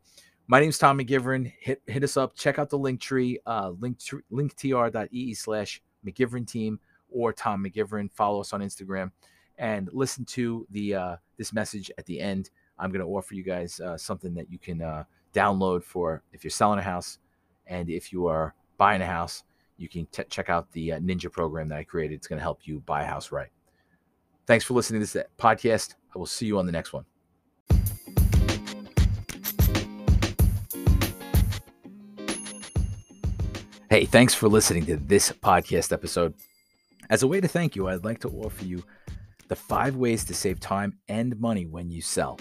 My 0.47 0.59
name 0.59 0.69
is 0.69 0.77
Tom 0.77 0.99
McGiveron. 0.99 1.51
Hit 1.59 1.81
hit 1.87 2.03
us 2.03 2.17
up. 2.17 2.35
Check 2.35 2.59
out 2.59 2.69
the 2.69 2.77
link 2.77 2.99
tree, 2.99 3.39
uh, 3.45 3.71
link 3.79 3.99
linktr.ee 4.31 5.33
slash 5.33 5.81
McGiveron 6.05 6.47
team 6.47 6.79
or 7.09 7.33
Tom 7.33 7.63
McGiveron. 7.63 8.11
Follow 8.11 8.41
us 8.41 8.53
on 8.53 8.61
Instagram 8.61 9.11
and 9.57 9.89
listen 9.91 10.25
to 10.25 10.65
the 10.71 10.95
uh, 10.95 11.15
this 11.37 11.53
message 11.53 11.91
at 11.97 12.05
the 12.05 12.19
end. 12.19 12.49
I'm 12.77 12.91
going 12.91 13.05
to 13.05 13.11
offer 13.11 13.35
you 13.35 13.43
guys 13.43 13.79
uh, 13.79 13.97
something 13.97 14.33
that 14.35 14.49
you 14.49 14.57
can 14.57 14.81
uh, 14.81 15.03
download 15.33 15.83
for 15.83 16.23
if 16.31 16.43
you're 16.43 16.51
selling 16.51 16.79
a 16.79 16.83
house 16.83 17.19
and 17.67 17.89
if 17.89 18.11
you 18.11 18.27
are 18.27 18.55
buying 18.77 19.01
a 19.01 19.05
house. 19.05 19.43
You 19.77 19.87
can 19.87 20.05
t- 20.07 20.23
check 20.29 20.49
out 20.49 20.71
the 20.71 20.93
uh, 20.93 20.99
Ninja 20.99 21.31
program 21.31 21.69
that 21.69 21.77
I 21.77 21.83
created. 21.83 22.15
It's 22.15 22.27
going 22.27 22.39
to 22.39 22.43
help 22.43 22.59
you 22.63 22.81
buy 22.81 23.03
a 23.03 23.05
house 23.05 23.31
right. 23.31 23.49
Thanks 24.45 24.65
for 24.65 24.73
listening 24.73 25.01
to 25.01 25.13
this 25.13 25.25
podcast. 25.37 25.95
I 26.13 26.17
will 26.17 26.25
see 26.25 26.47
you 26.47 26.57
on 26.57 26.65
the 26.65 26.71
next 26.71 26.91
one. 26.91 27.05
Hey, 33.89 34.05
thanks 34.05 34.35
for 34.35 34.47
listening 34.47 34.85
to 34.85 34.97
this 34.97 35.31
podcast 35.31 35.91
episode. 35.91 36.35
As 37.09 37.23
a 37.23 37.27
way 37.27 37.41
to 37.41 37.47
thank 37.47 37.75
you, 37.75 37.87
I'd 37.87 38.03
like 38.03 38.19
to 38.19 38.29
offer 38.29 38.63
you 38.63 38.83
the 39.47 39.55
five 39.55 39.95
ways 39.95 40.23
to 40.25 40.35
save 40.35 40.59
time 40.59 40.99
and 41.07 41.35
money 41.39 41.65
when 41.65 41.89
you 41.89 41.99
sell. 41.99 42.39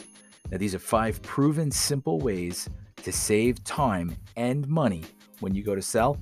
Now, 0.51 0.59
these 0.59 0.75
are 0.75 0.79
five 0.79 1.23
proven 1.23 1.71
simple 1.71 2.19
ways 2.19 2.69
to 2.97 3.11
save 3.11 3.65
time 3.65 4.15
and 4.37 4.69
money 4.69 5.05
when 5.41 5.55
you 5.55 5.63
go 5.63 5.75
to 5.75 5.81
sell. 5.81 6.19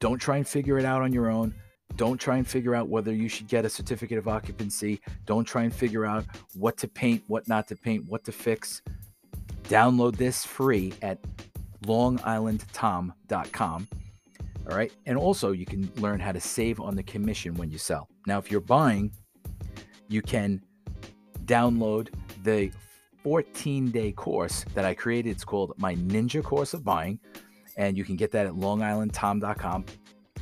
Don't 0.00 0.18
try 0.18 0.38
and 0.38 0.48
figure 0.48 0.78
it 0.78 0.86
out 0.86 1.02
on 1.02 1.12
your 1.12 1.30
own. 1.30 1.54
Don't 1.96 2.16
try 2.16 2.38
and 2.38 2.48
figure 2.48 2.74
out 2.74 2.88
whether 2.88 3.12
you 3.12 3.28
should 3.28 3.48
get 3.48 3.66
a 3.66 3.68
certificate 3.68 4.16
of 4.16 4.26
occupancy. 4.26 5.02
Don't 5.26 5.44
try 5.44 5.64
and 5.64 5.74
figure 5.74 6.06
out 6.06 6.24
what 6.54 6.78
to 6.78 6.88
paint, 6.88 7.22
what 7.26 7.46
not 7.46 7.68
to 7.68 7.76
paint, 7.76 8.08
what 8.08 8.24
to 8.24 8.32
fix. 8.32 8.80
Download 9.64 10.16
this 10.16 10.46
free 10.46 10.94
at 11.02 11.18
longislandtom.com 11.84 13.88
all 14.70 14.76
right. 14.76 14.92
And 15.06 15.18
also, 15.18 15.52
you 15.52 15.66
can 15.66 15.90
learn 15.96 16.20
how 16.20 16.32
to 16.32 16.40
save 16.40 16.80
on 16.80 16.94
the 16.94 17.02
commission 17.02 17.54
when 17.54 17.70
you 17.70 17.78
sell. 17.78 18.08
Now, 18.26 18.38
if 18.38 18.50
you're 18.50 18.60
buying, 18.60 19.12
you 20.08 20.22
can 20.22 20.62
download 21.44 22.08
the 22.42 22.70
14 23.22 23.90
day 23.90 24.12
course 24.12 24.64
that 24.74 24.84
I 24.84 24.94
created. 24.94 25.30
It's 25.30 25.44
called 25.44 25.74
My 25.78 25.94
Ninja 25.94 26.42
Course 26.42 26.74
of 26.74 26.84
Buying. 26.84 27.18
And 27.76 27.96
you 27.96 28.04
can 28.04 28.16
get 28.16 28.30
that 28.32 28.46
at 28.46 28.52
longislandtom.com. 28.52 29.84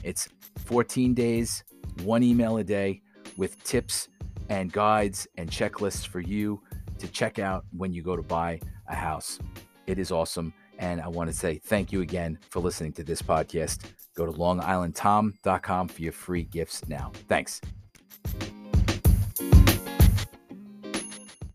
It's 0.03 0.29
14 0.65 1.15
days, 1.15 1.65
one 2.03 2.23
email 2.23 2.59
a 2.59 2.65
day 2.65 3.03
with 3.37 3.63
tips 3.65 4.09
and 4.49 4.73
guides 4.73 5.29
and 5.37 5.49
checklists 5.49 6.07
for 6.07 6.21
you 6.21 6.61
to 6.99 7.09
check 7.09 7.39
out 7.39 7.65
when 7.77 7.93
you 7.93 8.03
go 8.03 8.17
to 8.17 8.23
buy 8.23 8.61
a 8.89 8.95
house. 8.95 9.39
It 9.87 9.99
is 9.99 10.11
awesome. 10.11 10.53
And 10.81 11.01
I 11.01 11.09
want 11.09 11.31
to 11.31 11.37
say 11.37 11.59
thank 11.59 11.93
you 11.93 12.01
again 12.01 12.39
for 12.49 12.59
listening 12.59 12.93
to 12.95 13.05
this 13.05 13.23
podcast. 13.23 13.85
Go 14.17 14.27
to 14.27 14.33
longislandtom.com 14.33 15.89
for 15.89 16.03
your 16.03 16.13
free 16.13 16.43
gifts 16.43 16.89
now. 16.89 17.13
Thanks. 17.29 17.61